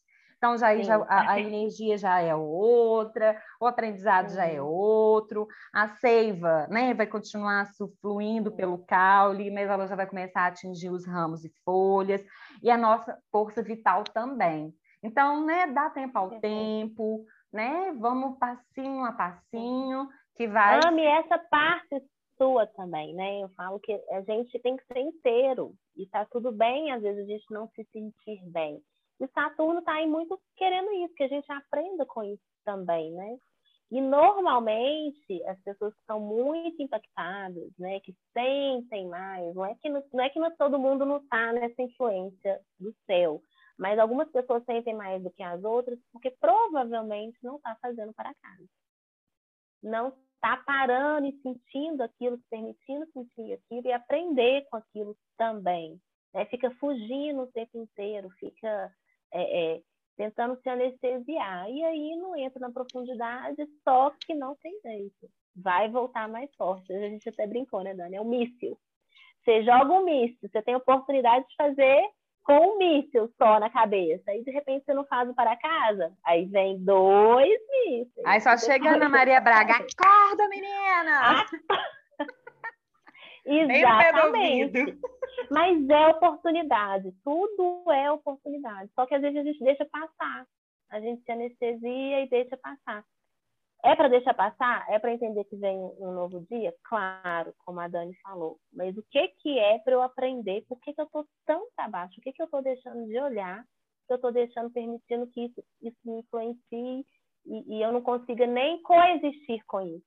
Então, 0.43 0.57
já, 0.57 0.67
aí 0.67 0.79
Sim. 0.79 0.83
já 0.83 0.97
a, 1.07 1.31
a 1.31 1.39
energia 1.39 1.97
já 1.97 2.19
é 2.19 2.35
outra, 2.35 3.41
o 3.61 3.65
aprendizado 3.65 4.27
já 4.27 4.45
é 4.45 4.61
outro, 4.61 5.47
a 5.73 5.87
seiva 5.87 6.67
né, 6.69 6.93
vai 6.93 7.07
continuar 7.07 7.65
fluindo 8.01 8.51
pelo 8.51 8.77
caule, 8.79 9.49
mas 9.49 9.69
ela 9.69 9.87
já 9.87 9.95
vai 9.95 10.05
começar 10.05 10.41
a 10.41 10.47
atingir 10.47 10.89
os 10.89 11.07
ramos 11.07 11.45
e 11.45 11.53
folhas, 11.63 12.21
e 12.61 12.69
a 12.69 12.77
nossa 12.77 13.17
força 13.31 13.63
vital 13.63 14.03
também. 14.03 14.73
Então, 15.01 15.45
né, 15.45 15.67
dá 15.67 15.89
tempo 15.89 16.17
ao 16.17 16.31
Perfeito. 16.31 16.41
tempo, 16.41 17.25
né? 17.51 17.93
Vamos 17.97 18.37
passinho 18.37 19.05
a 19.05 19.13
passinho, 19.13 20.09
que 20.35 20.45
vai. 20.45 20.85
Ame 20.85 21.05
essa 21.05 21.37
parte 21.37 22.03
sua 22.37 22.67
também, 22.67 23.13
né? 23.13 23.43
Eu 23.43 23.49
falo 23.55 23.79
que 23.79 23.93
a 24.11 24.21
gente 24.23 24.59
tem 24.59 24.75
que 24.75 24.83
ser 24.91 24.99
inteiro. 24.99 25.73
E 25.95 26.05
tá 26.07 26.25
tudo 26.29 26.51
bem, 26.51 26.91
às 26.91 27.01
vezes, 27.01 27.23
a 27.23 27.27
gente 27.27 27.45
não 27.49 27.69
se 27.69 27.87
sentir 27.93 28.41
bem. 28.45 28.81
E 29.19 29.27
Saturno 29.29 29.81
tá 29.83 29.93
aí 29.93 30.07
muito 30.07 30.39
querendo 30.55 30.91
isso, 30.93 31.13
que 31.15 31.23
a 31.23 31.27
gente 31.27 31.51
aprenda 31.51 32.05
com 32.05 32.23
isso 32.23 32.43
também, 32.65 33.11
né? 33.11 33.37
E 33.91 34.01
normalmente 34.01 35.43
as 35.45 35.59
pessoas 35.61 35.93
que 35.93 35.99
estão 35.99 36.19
muito 36.19 36.81
impactadas, 36.81 37.71
né, 37.77 37.99
que 37.99 38.15
sentem 38.33 39.07
mais, 39.07 39.53
não 39.53 39.65
é 39.65 39.75
que, 39.75 39.87
no- 39.89 40.03
não 40.11 40.23
é 40.23 40.29
que 40.29 40.39
no- 40.39 40.55
todo 40.57 40.79
mundo 40.79 41.05
não 41.05 41.17
está 41.17 41.53
nessa 41.53 41.81
influência 41.81 42.59
do 42.79 42.91
céu, 43.05 43.41
mas 43.77 43.99
algumas 43.99 44.29
pessoas 44.31 44.63
sentem 44.65 44.95
mais 44.95 45.21
do 45.21 45.29
que 45.31 45.43
as 45.43 45.63
outras 45.63 45.99
porque 46.11 46.31
provavelmente 46.31 47.37
não 47.43 47.57
está 47.57 47.75
fazendo 47.81 48.13
para 48.13 48.33
casa. 48.33 48.65
Não 49.83 50.09
está 50.35 50.57
parando 50.57 51.27
e 51.27 51.41
sentindo 51.41 52.01
aquilo, 52.01 52.39
permitindo 52.49 53.05
sentir 53.11 53.53
aquilo 53.53 53.87
e 53.87 53.91
aprender 53.93 54.65
com 54.69 54.77
aquilo 54.77 55.15
também. 55.37 56.01
né? 56.33 56.45
Fica 56.45 56.71
fugindo 56.75 57.43
o 57.43 57.51
tempo 57.51 57.77
inteiro, 57.77 58.29
fica 58.39 58.91
é, 59.33 59.75
é, 59.75 59.81
tentando 60.15 60.55
se 60.61 60.69
anestesiar. 60.69 61.69
E 61.69 61.83
aí 61.83 62.15
não 62.15 62.35
entra 62.35 62.59
na 62.59 62.71
profundidade, 62.71 63.65
só 63.83 64.11
que 64.25 64.33
não 64.33 64.55
tem 64.55 64.79
jeito. 64.81 65.29
Vai 65.55 65.89
voltar 65.89 66.27
mais 66.27 66.53
forte. 66.55 66.93
A 66.93 66.99
gente 66.99 67.27
até 67.27 67.45
brincou, 67.45 67.83
né, 67.83 67.93
Dani? 67.93 68.15
É 68.15 68.21
um 68.21 68.29
míssil. 68.29 68.77
Você 69.43 69.63
joga 69.63 69.91
um 69.91 70.05
míssil, 70.05 70.49
você 70.49 70.61
tem 70.61 70.73
a 70.73 70.77
oportunidade 70.77 71.45
de 71.47 71.55
fazer 71.55 72.01
com 72.43 72.75
um 72.75 72.77
míssil 72.77 73.29
só 73.37 73.59
na 73.59 73.69
cabeça. 73.69 74.31
Aí, 74.31 74.43
de 74.43 74.51
repente, 74.51 74.85
você 74.85 74.93
não 74.93 75.05
faz 75.05 75.29
o 75.29 75.33
para 75.33 75.55
casa. 75.57 76.13
Aí 76.25 76.45
vem 76.45 76.77
dois 76.83 77.59
mísseis. 77.69 78.25
Aí 78.25 78.39
só 78.41 78.57
chega 78.57 78.91
Ana 78.91 79.09
Maria 79.09 79.41
Braga, 79.41 79.73
acorda, 79.97 80.47
menina! 80.49 81.45
Do 81.45 82.02
Exatamente. 83.45 84.97
Mas 85.51 85.89
é 85.89 86.07
oportunidade, 86.07 87.13
tudo 87.23 87.91
é 87.91 88.11
oportunidade. 88.11 88.89
Só 88.95 89.05
que 89.05 89.15
às 89.15 89.21
vezes 89.21 89.37
a 89.37 89.43
gente 89.43 89.63
deixa 89.63 89.85
passar. 89.85 90.45
A 90.89 90.99
gente 90.99 91.23
se 91.23 91.31
anestesia 91.31 92.21
e 92.21 92.29
deixa 92.29 92.55
passar. 92.57 93.03
É 93.83 93.95
para 93.95 94.07
deixar 94.07 94.33
passar? 94.33 94.85
É 94.89 94.97
para 94.97 95.13
entender 95.13 95.43
que 95.43 95.57
vem 95.57 95.77
um 95.99 96.13
novo 96.13 96.45
dia? 96.49 96.73
Claro, 96.83 97.53
como 97.65 97.81
a 97.81 97.87
Dani 97.89 98.15
falou. 98.21 98.57
Mas 98.71 98.95
o 98.97 99.03
que, 99.11 99.27
que 99.39 99.59
é 99.59 99.79
para 99.79 99.93
eu 99.93 100.01
aprender? 100.01 100.63
Por 100.69 100.79
que, 100.79 100.93
que 100.93 101.01
eu 101.01 101.05
estou 101.05 101.27
tão 101.45 101.67
para 101.75 101.89
baixo? 101.89 102.17
O 102.17 102.21
que, 102.21 102.31
que 102.31 102.41
eu 102.41 102.45
estou 102.45 102.61
deixando 102.61 103.05
de 103.05 103.19
olhar? 103.19 103.61
Que 104.07 104.13
eu 104.13 104.15
estou 104.15 104.31
deixando, 104.31 104.71
permitindo 104.71 105.27
que 105.27 105.45
isso, 105.45 105.63
isso 105.81 105.97
me 106.05 106.19
influencie 106.19 107.05
e, 107.45 107.75
e 107.75 107.81
eu 107.81 107.91
não 107.91 108.01
consiga 108.01 108.47
nem 108.47 108.81
coexistir 108.83 109.61
com 109.65 109.81
isso? 109.81 110.05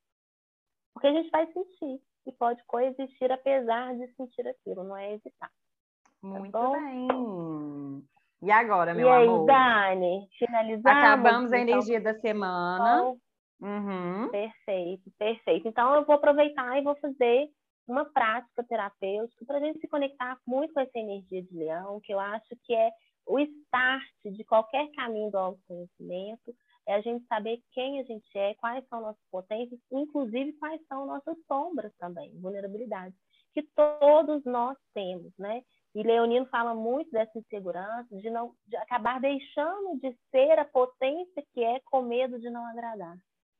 Porque 0.94 1.08
a 1.08 1.12
gente 1.12 1.28
vai 1.28 1.46
sentir 1.52 2.00
e 2.26 2.32
pode 2.32 2.62
coexistir 2.66 3.30
apesar 3.30 3.94
de 3.96 4.06
sentir 4.14 4.46
aquilo, 4.46 4.84
não 4.84 4.96
é 4.96 5.14
evitar. 5.14 5.50
Tá 6.20 6.28
Muito 6.28 6.52
tá 6.52 6.70
bem. 6.70 8.04
E 8.42 8.50
agora, 8.50 8.94
meu 8.94 9.08
e 9.08 9.10
aí, 9.10 9.26
amor? 9.26 9.46
Dani, 9.46 10.28
finalizamos. 10.38 10.86
Acabamos 10.86 11.52
a 11.52 11.58
então? 11.58 11.74
energia 11.74 11.98
então, 11.98 12.12
da 12.12 12.20
semana. 12.20 13.16
Uhum. 13.60 14.28
Perfeito, 14.30 15.10
perfeito. 15.18 15.68
Então, 15.68 15.94
eu 15.94 16.04
vou 16.04 16.16
aproveitar 16.16 16.78
e 16.78 16.82
vou 16.82 16.94
fazer 16.96 17.48
uma 17.88 18.04
prática 18.04 18.64
terapêutica 18.64 19.44
para 19.46 19.58
a 19.58 19.60
gente 19.60 19.80
se 19.80 19.88
conectar 19.88 20.38
muito 20.46 20.74
com 20.74 20.80
essa 20.80 20.98
energia 20.98 21.42
de 21.42 21.56
leão, 21.56 22.00
que 22.02 22.12
eu 22.12 22.20
acho 22.20 22.56
que 22.64 22.74
é 22.74 22.90
o 23.26 23.38
start 23.38 24.04
de 24.24 24.44
qualquer 24.44 24.88
caminho 24.92 25.30
do 25.30 25.38
autoconhecimento, 25.38 26.54
é 26.86 26.94
a 26.94 27.00
gente 27.00 27.26
saber 27.26 27.60
quem 27.72 28.00
a 28.00 28.04
gente 28.04 28.26
é, 28.38 28.54
quais 28.54 28.86
são 28.88 29.00
nossas 29.00 29.24
potências, 29.30 29.80
inclusive 29.90 30.52
quais 30.54 30.80
são 30.86 31.06
nossas 31.06 31.36
sombras 31.46 31.92
também, 31.98 32.30
vulnerabilidades, 32.40 33.16
que 33.52 33.62
todos 33.74 34.44
nós 34.44 34.76
temos, 34.94 35.32
né? 35.38 35.62
E 35.94 36.02
Leonino 36.02 36.46
fala 36.46 36.74
muito 36.74 37.10
dessa 37.10 37.38
insegurança, 37.38 38.14
de 38.14 38.28
não 38.28 38.54
de 38.66 38.76
acabar 38.76 39.18
deixando 39.18 39.98
de 39.98 40.14
ser 40.30 40.58
a 40.58 40.64
potência 40.64 41.42
que 41.54 41.64
é 41.64 41.80
com 41.86 42.02
medo 42.02 42.38
de 42.38 42.50
não 42.50 42.66
agradar. 42.66 43.16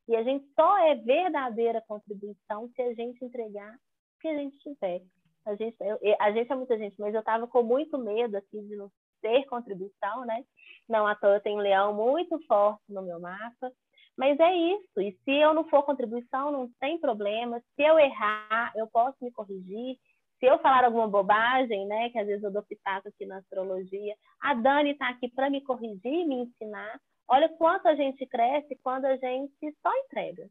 E 0.07 0.15
a 0.15 0.23
gente 0.23 0.47
só 0.55 0.79
é 0.79 0.95
verdadeira 0.95 1.83
contribuição 1.89 2.69
se 2.77 2.83
a 2.83 2.95
gente 2.95 3.25
entregar 3.25 3.75
o 3.75 4.21
que 4.21 4.29
a 4.29 4.37
gente 4.37 4.59
tiver. 4.59 5.03
A 5.47 5.55
gente, 5.55 5.77
eu, 5.81 5.99
a 6.21 6.31
gente 6.33 6.53
é 6.53 6.55
muita 6.55 6.77
gente, 6.77 7.01
mas 7.01 7.15
eu 7.15 7.21
estava 7.21 7.47
com 7.47 7.63
muito 7.63 7.97
medo 7.97 8.37
aqui 8.37 8.61
de 8.61 8.77
não 8.77 8.91
ser 9.21 9.45
contribuição, 9.47 10.25
né? 10.25 10.45
Não 10.89 11.07
à 11.07 11.15
toa 11.15 11.35
eu 11.35 11.41
tenho 11.41 11.59
um 11.59 11.63
leão 11.63 11.95
muito 11.95 12.39
forte 12.47 12.83
no 12.89 13.03
meu 13.03 13.21
mapa. 13.21 13.73
Mas 14.17 14.39
é 14.41 14.55
isso. 14.55 15.01
E 15.01 15.13
se 15.25 15.31
eu 15.31 15.53
não 15.53 15.69
for 15.69 15.83
contribuição, 15.83 16.51
não 16.51 16.71
tem 16.81 16.99
problema. 16.99 17.61
Se 17.75 17.83
eu 17.83 17.99
errar, 17.99 18.73
eu 18.75 18.87
posso 18.87 19.17
me 19.21 19.31
corrigir 19.31 19.99
se 20.39 20.47
eu 20.47 20.59
falar 20.59 20.85
alguma 20.85 21.09
bobagem, 21.09 21.87
né, 21.87 22.11
que 22.11 22.19
às 22.19 22.27
vezes 22.27 22.43
eu 22.43 22.51
dou 22.51 22.63
pitaco 22.63 23.09
aqui 23.09 23.25
na 23.25 23.39
astrologia, 23.39 24.15
a 24.41 24.55
Dani 24.55 24.91
está 24.91 25.09
aqui 25.09 25.29
para 25.29 25.49
me 25.49 25.63
corrigir, 25.63 26.27
me 26.27 26.43
ensinar. 26.43 27.01
Olha 27.29 27.49
quanto 27.57 27.89
a 27.89 27.95
gente 27.95 28.25
cresce 28.27 28.79
quando 28.83 29.07
a 29.07 29.17
gente 29.17 29.77
só 29.83 29.91
entrega. 30.05 30.49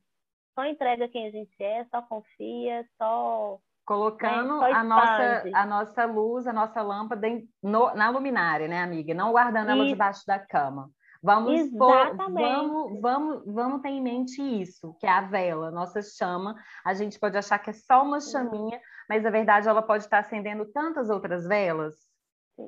Só 0.56 0.66
entrega 0.66 1.08
quem 1.08 1.28
a 1.28 1.32
gente 1.32 1.64
é, 1.64 1.86
só 1.86 2.02
confia, 2.02 2.86
só 2.98 3.60
colocando 3.86 4.62
a 4.62 4.84
nossa 4.84 5.44
a 5.54 5.66
nossa 5.66 6.06
luz, 6.06 6.48
a 6.48 6.54
nossa 6.54 6.82
lâmpada 6.82 7.28
em, 7.28 7.48
no, 7.62 7.94
na 7.94 8.10
luminária, 8.10 8.68
né, 8.68 8.82
amiga? 8.82 9.14
Não 9.14 9.32
guardando 9.32 9.70
ela 9.70 9.86
debaixo 9.86 10.24
da 10.26 10.40
cama. 10.40 10.90
Vamos, 11.22 11.72
por, 11.72 12.16
vamos, 12.16 13.02
vamos, 13.02 13.44
vamos 13.48 13.82
ter 13.82 13.90
em 13.90 14.02
mente 14.02 14.40
isso, 14.42 14.96
que 15.00 15.08
é 15.08 15.10
a 15.10 15.22
vela, 15.22 15.72
nossa 15.72 16.00
chama. 16.02 16.56
A 16.86 16.94
gente 16.94 17.20
pode 17.20 17.36
achar 17.36 17.58
que 17.58 17.72
é 17.72 17.74
só 17.74 18.04
uma 18.04 18.22
chaminha, 18.22 18.80
mas 19.10 19.24
na 19.24 19.32
verdade 19.32 19.68
ela 19.68 19.82
pode 19.82 20.04
estar 20.04 20.20
acendendo 20.20 20.72
tantas 20.72 21.10
outras 21.10 21.48
velas. 21.48 21.96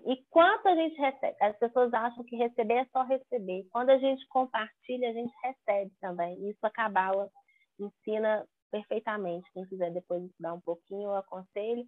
E 0.08 0.18
quanto 0.30 0.68
a 0.68 0.76
gente 0.76 1.00
recebe? 1.00 1.36
As 1.40 1.58
pessoas 1.58 1.94
acham 1.94 2.24
que 2.24 2.36
receber 2.36 2.74
é 2.74 2.86
só 2.86 3.04
receber. 3.04 3.68
Quando 3.72 3.92
a 3.92 3.98
gente 3.98 4.28
compartilha, 4.28 5.10
a 5.10 5.14
gente 5.14 5.34
recebe 5.44 5.92
também. 6.02 6.50
Isso 6.50 6.60
a 6.64 6.70
Cabala 6.72 7.30
ensina 7.80 8.44
perfeitamente. 8.72 9.52
Quem 9.54 9.66
quiser 9.66 9.92
depois 9.92 10.24
estudar 10.24 10.54
um 10.54 10.62
pouquinho, 10.62 11.10
eu 11.10 11.16
aconselho. 11.16 11.86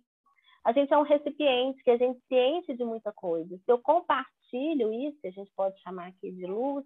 A 0.64 0.72
gente 0.72 0.94
é 0.94 0.98
um 0.98 1.04
recipiente 1.04 1.82
que 1.84 1.92
a 1.92 1.98
gente 1.98 2.20
se 2.28 2.36
enche 2.36 2.74
de 2.74 2.84
muita 2.84 3.12
coisa. 3.14 3.58
Se 3.58 3.72
eu 3.72 3.80
compartilho 3.80 4.92
isso, 4.94 5.20
a 5.26 5.30
gente 5.30 5.52
pode 5.56 5.80
chamar 5.82 6.08
aqui 6.08 6.32
de 6.32 6.46
luz, 6.46 6.86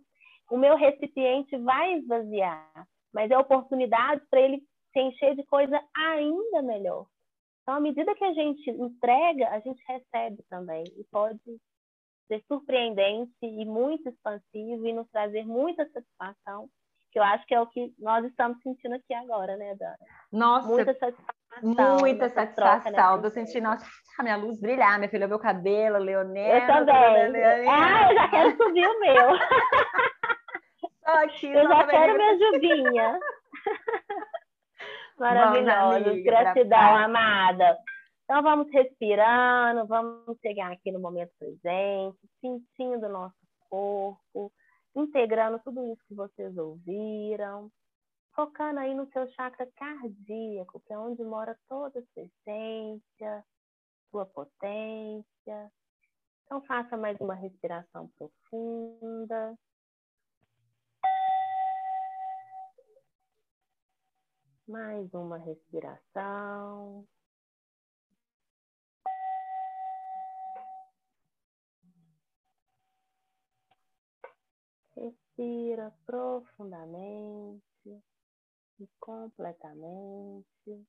o 0.51 0.57
meu 0.57 0.75
recipiente 0.75 1.57
vai 1.57 1.95
esvaziar, 1.95 2.87
mas 3.13 3.31
é 3.31 3.37
oportunidade 3.37 4.21
para 4.29 4.41
ele 4.41 4.63
se 4.91 4.99
encher 4.99 5.35
de 5.35 5.43
coisa 5.45 5.79
ainda 5.95 6.61
melhor. 6.61 7.07
Então, 7.61 7.75
à 7.75 7.79
medida 7.79 8.13
que 8.13 8.23
a 8.23 8.33
gente 8.33 8.69
entrega, 8.69 9.49
a 9.49 9.59
gente 9.59 9.81
recebe 9.87 10.43
também. 10.49 10.83
E 10.97 11.03
pode 11.05 11.39
ser 12.27 12.43
surpreendente 12.47 13.33
e 13.41 13.65
muito 13.65 14.09
expansivo 14.09 14.85
e 14.85 14.93
nos 14.93 15.09
trazer 15.09 15.45
muita 15.45 15.89
satisfação, 15.89 16.69
que 17.13 17.19
eu 17.19 17.23
acho 17.23 17.45
que 17.45 17.53
é 17.53 17.61
o 17.61 17.67
que 17.67 17.93
nós 17.99 18.25
estamos 18.25 18.57
sentindo 18.63 18.95
aqui 18.95 19.13
agora, 19.13 19.55
né, 19.55 19.75
Dani? 19.75 19.95
Nossa, 20.31 20.67
muita 20.67 20.93
satisfação. 20.95 21.97
Muita 21.99 22.29
satisfação. 22.29 23.15
Estou 23.17 23.29
sentindo 23.29 23.63
nossa, 23.65 23.85
a 24.17 24.23
minha 24.23 24.35
luz 24.35 24.59
brilhar, 24.59 24.97
minha 24.97 25.09
filha, 25.09 25.27
meu 25.27 25.37
cabelo, 25.37 25.99
Leonel. 25.99 26.57
Eu 26.57 26.67
também. 26.67 27.69
Ah, 27.69 28.09
eu 28.09 28.15
já 28.15 28.27
quero 28.29 28.57
subir 28.57 28.87
o 28.87 28.99
meu. 28.99 29.29
Aqui, 31.05 31.51
eu 31.51 31.67
já 31.67 31.85
quero 31.85 32.15
minha 32.15 32.37
juvinha. 32.39 33.19
Maravilhosos. 35.19 36.23
Gratidão, 36.23 36.97
amada. 36.97 37.77
Então 38.23 38.41
vamos 38.41 38.71
respirando, 38.71 39.85
vamos 39.85 40.39
chegar 40.41 40.71
aqui 40.71 40.91
no 40.91 40.99
momento 40.99 41.31
presente, 41.37 42.17
sentindo 42.41 43.05
o 43.05 43.11
nosso 43.11 43.35
corpo, 43.69 44.51
integrando 44.95 45.59
tudo 45.59 45.85
isso 45.91 46.03
que 46.07 46.13
vocês 46.13 46.57
ouviram, 46.57 47.71
focando 48.33 48.79
aí 48.79 48.93
no 48.93 49.07
seu 49.11 49.27
chakra 49.31 49.67
cardíaco, 49.75 50.79
que 50.81 50.93
é 50.93 50.97
onde 50.97 51.23
mora 51.23 51.57
toda 51.67 51.99
a 51.99 52.03
sua 52.13 52.23
essência, 52.23 53.45
sua 54.11 54.25
potência. 54.25 55.71
Então 56.45 56.61
faça 56.63 56.95
mais 56.97 57.19
uma 57.19 57.35
respiração 57.35 58.09
profunda. 58.17 59.57
Mais 64.67 65.13
uma 65.13 65.37
respiração. 65.37 67.05
Respira 75.35 75.91
profundamente 76.05 77.63
e 78.79 78.87
completamente. 78.99 80.85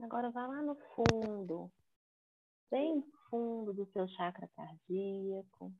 Agora 0.00 0.30
vai 0.30 0.46
lá 0.46 0.62
no 0.62 0.76
fundo, 0.94 1.72
bem 2.70 3.02
fundo 3.28 3.72
do 3.72 3.84
seu 3.86 4.06
chakra 4.06 4.48
cardíaco. 4.54 5.72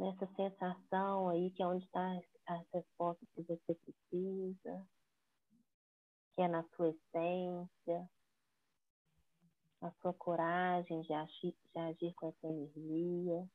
nessa 0.00 0.26
sensação 0.34 1.28
aí 1.28 1.50
que 1.50 1.62
é 1.62 1.66
onde 1.66 1.84
está 1.84 2.18
as 2.46 2.66
respostas 2.72 3.28
que 3.34 3.42
você 3.42 3.74
precisa, 3.74 4.88
é 6.42 6.48
na 6.48 6.62
sua 6.74 6.88
essência, 6.88 8.10
a 9.80 9.90
sua 10.02 10.12
coragem 10.14 11.00
de 11.02 11.12
agir, 11.12 11.56
de 11.72 11.78
agir 11.78 12.14
com 12.14 12.28
essa 12.28 12.46
energia. 12.46 13.48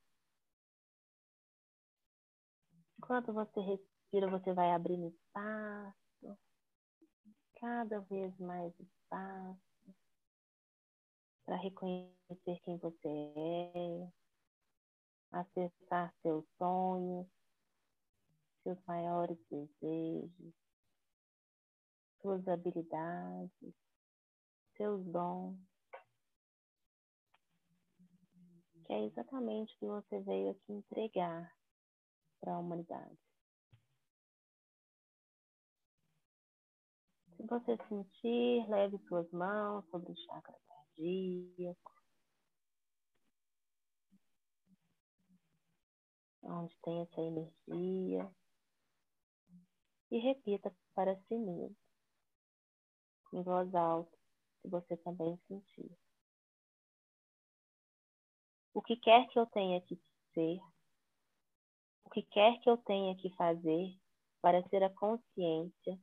Enquanto 2.97 3.33
você 3.33 3.59
respira, 3.59 4.29
você 4.29 4.53
vai 4.53 4.71
abrindo 4.71 5.07
espaço, 5.07 6.37
cada 7.59 7.99
vez 8.01 8.35
mais 8.39 8.73
espaço, 8.79 9.61
para 11.45 11.55
reconhecer 11.57 12.59
quem 12.63 12.77
você 12.77 13.07
é, 13.07 14.11
acessar 15.31 16.13
seus 16.21 16.43
sonhos, 16.57 17.27
seus 18.63 18.83
maiores 18.85 19.37
desejos, 19.49 20.64
suas 22.25 22.47
habilidades, 22.47 23.75
seus 24.75 25.05
dons. 25.05 25.55
Que 28.83 28.93
é 28.93 29.05
exatamente 29.05 29.71
o 29.75 29.79
que 29.79 29.85
você 29.85 30.19
veio 30.21 30.49
aqui 30.49 30.73
entregar 30.73 31.55
para 32.39 32.55
a 32.55 32.59
humanidade. 32.59 33.15
Se 37.37 37.43
você 37.43 37.77
sentir, 37.87 38.67
leve 38.69 38.97
suas 39.07 39.29
mãos 39.31 39.87
sobre 39.91 40.11
o 40.11 40.17
chakra 40.17 40.59
cardíaco. 40.67 41.93
onde 46.47 46.77
tem 46.83 47.01
essa 47.01 47.21
energia, 47.21 48.31
e 50.11 50.19
repita 50.19 50.71
para 50.93 51.15
si 51.21 51.35
mesmo, 51.35 51.75
em 53.35 53.43
voz 53.43 53.73
alta, 53.75 54.17
se 54.61 54.69
você 54.69 54.95
também 54.97 55.37
sentir. 55.47 55.91
O 58.73 58.81
que 58.81 58.95
quer 58.95 59.27
que 59.27 59.37
eu 59.37 59.45
tenha 59.47 59.81
que 59.81 59.99
ser, 60.33 60.59
o 62.05 62.09
que 62.09 62.23
quer 62.23 62.59
que 62.61 62.69
eu 62.69 62.77
tenha 62.77 63.15
que 63.17 63.29
fazer 63.35 63.97
para 64.41 64.67
ser 64.69 64.83
a 64.83 64.89
consciência, 64.89 65.99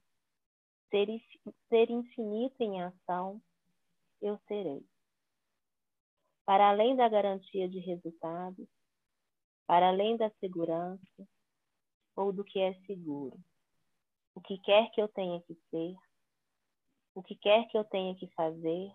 ser, 0.90 1.08
ser 1.68 1.90
infinito 1.90 2.60
em 2.62 2.82
ação, 2.82 3.42
eu 4.20 4.38
serei. 4.46 4.86
para 6.44 6.68
além 6.68 6.94
da 6.96 7.08
garantia 7.08 7.68
de 7.68 7.78
resultados, 7.78 8.68
para 9.66 9.88
além 9.88 10.16
da 10.16 10.28
segurança 10.32 11.28
ou 12.14 12.32
do 12.32 12.44
que 12.44 12.58
é 12.60 12.74
seguro. 12.86 13.38
O 14.34 14.40
que 14.40 14.58
quer 14.58 14.90
que 14.90 15.00
eu 15.00 15.08
tenha 15.08 15.40
que 15.42 15.54
ser, 15.70 15.94
o 17.14 17.22
que 17.22 17.36
quer 17.36 17.66
que 17.68 17.76
eu 17.76 17.84
tenha 17.84 18.14
que 18.16 18.26
fazer, 18.28 18.90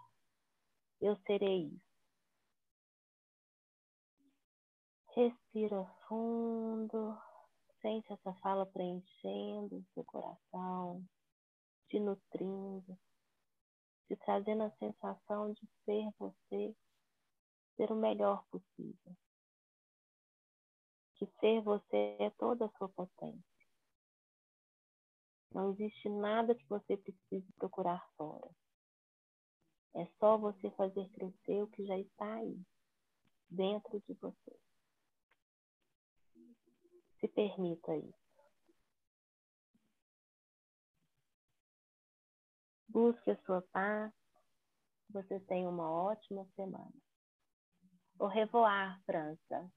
eu 1.00 1.16
serei 1.28 1.68
isso. 1.68 1.88
Respira 5.16 5.86
fundo, 6.08 7.18
sente 7.82 8.12
essa 8.12 8.34
fala 8.36 8.66
preenchendo 8.66 9.78
o 9.78 9.86
seu 9.94 10.04
coração, 10.06 11.04
te 11.88 12.00
nutrindo, 12.00 12.98
te 14.08 14.16
trazendo 14.18 14.64
a 14.64 14.72
sensação 14.78 15.54
de 15.54 15.68
ser 15.86 16.10
você, 16.20 16.76
ser 17.76 17.92
o 17.92 17.96
melhor 17.96 18.46
possível. 18.50 19.18
Que 21.16 21.26
ser 21.40 21.62
você 21.62 22.16
é 22.20 22.30
toda 22.38 22.66
a 22.66 22.72
sua 22.78 22.90
potência. 22.90 23.57
Não 25.58 25.72
existe 25.72 26.08
nada 26.08 26.54
que 26.54 26.70
você 26.70 26.96
precise 26.96 27.52
procurar 27.54 28.08
fora. 28.16 28.48
É 29.96 30.06
só 30.20 30.38
você 30.38 30.70
fazer 30.70 31.10
crescer 31.10 31.64
o 31.64 31.68
que 31.70 31.84
já 31.84 31.98
está 31.98 32.32
aí, 32.36 32.62
dentro 33.50 34.00
de 34.02 34.14
você. 34.14 34.60
Se 37.20 37.28
permita 37.30 37.96
isso. 37.96 38.14
Busque 42.88 43.32
a 43.32 43.42
sua 43.42 43.64
paz. 43.72 44.14
Você 45.10 45.40
tenha 45.40 45.68
uma 45.68 45.92
ótima 45.92 46.46
semana. 46.56 46.94
Au 48.20 48.28
revoir, 48.28 49.02
França. 49.08 49.72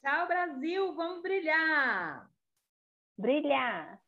Tchau, 0.00 0.28
Brasil. 0.28 0.94
Vamos 0.94 1.22
brilhar. 1.22 2.30
Brilhar. 3.18 4.00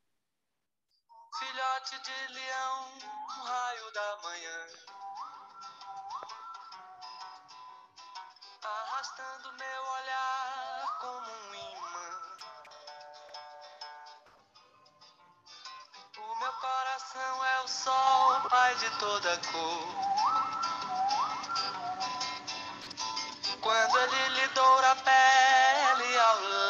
Filhote 1.38 1.98
de 2.02 2.32
leão, 2.34 2.98
raio 3.44 3.90
da 3.92 4.16
manhã. 4.22 4.66
Arrastando 8.62 9.52
meu 9.54 9.82
olhar 9.82 10.98
como 11.00 11.32
um 11.32 11.54
imã. 11.54 12.10
O 16.18 16.34
meu 16.38 16.52
coração 16.52 17.44
é 17.44 17.60
o 17.62 17.68
sol, 17.68 18.40
pai 18.50 18.74
de 18.76 18.90
toda 18.98 19.38
cor. 19.50 20.12
Quando 23.62 23.98
ele 23.98 24.28
lhe 24.28 24.48
doura 24.48 24.90
a 24.90 24.96
pele 24.96 26.18
ao 26.18 26.61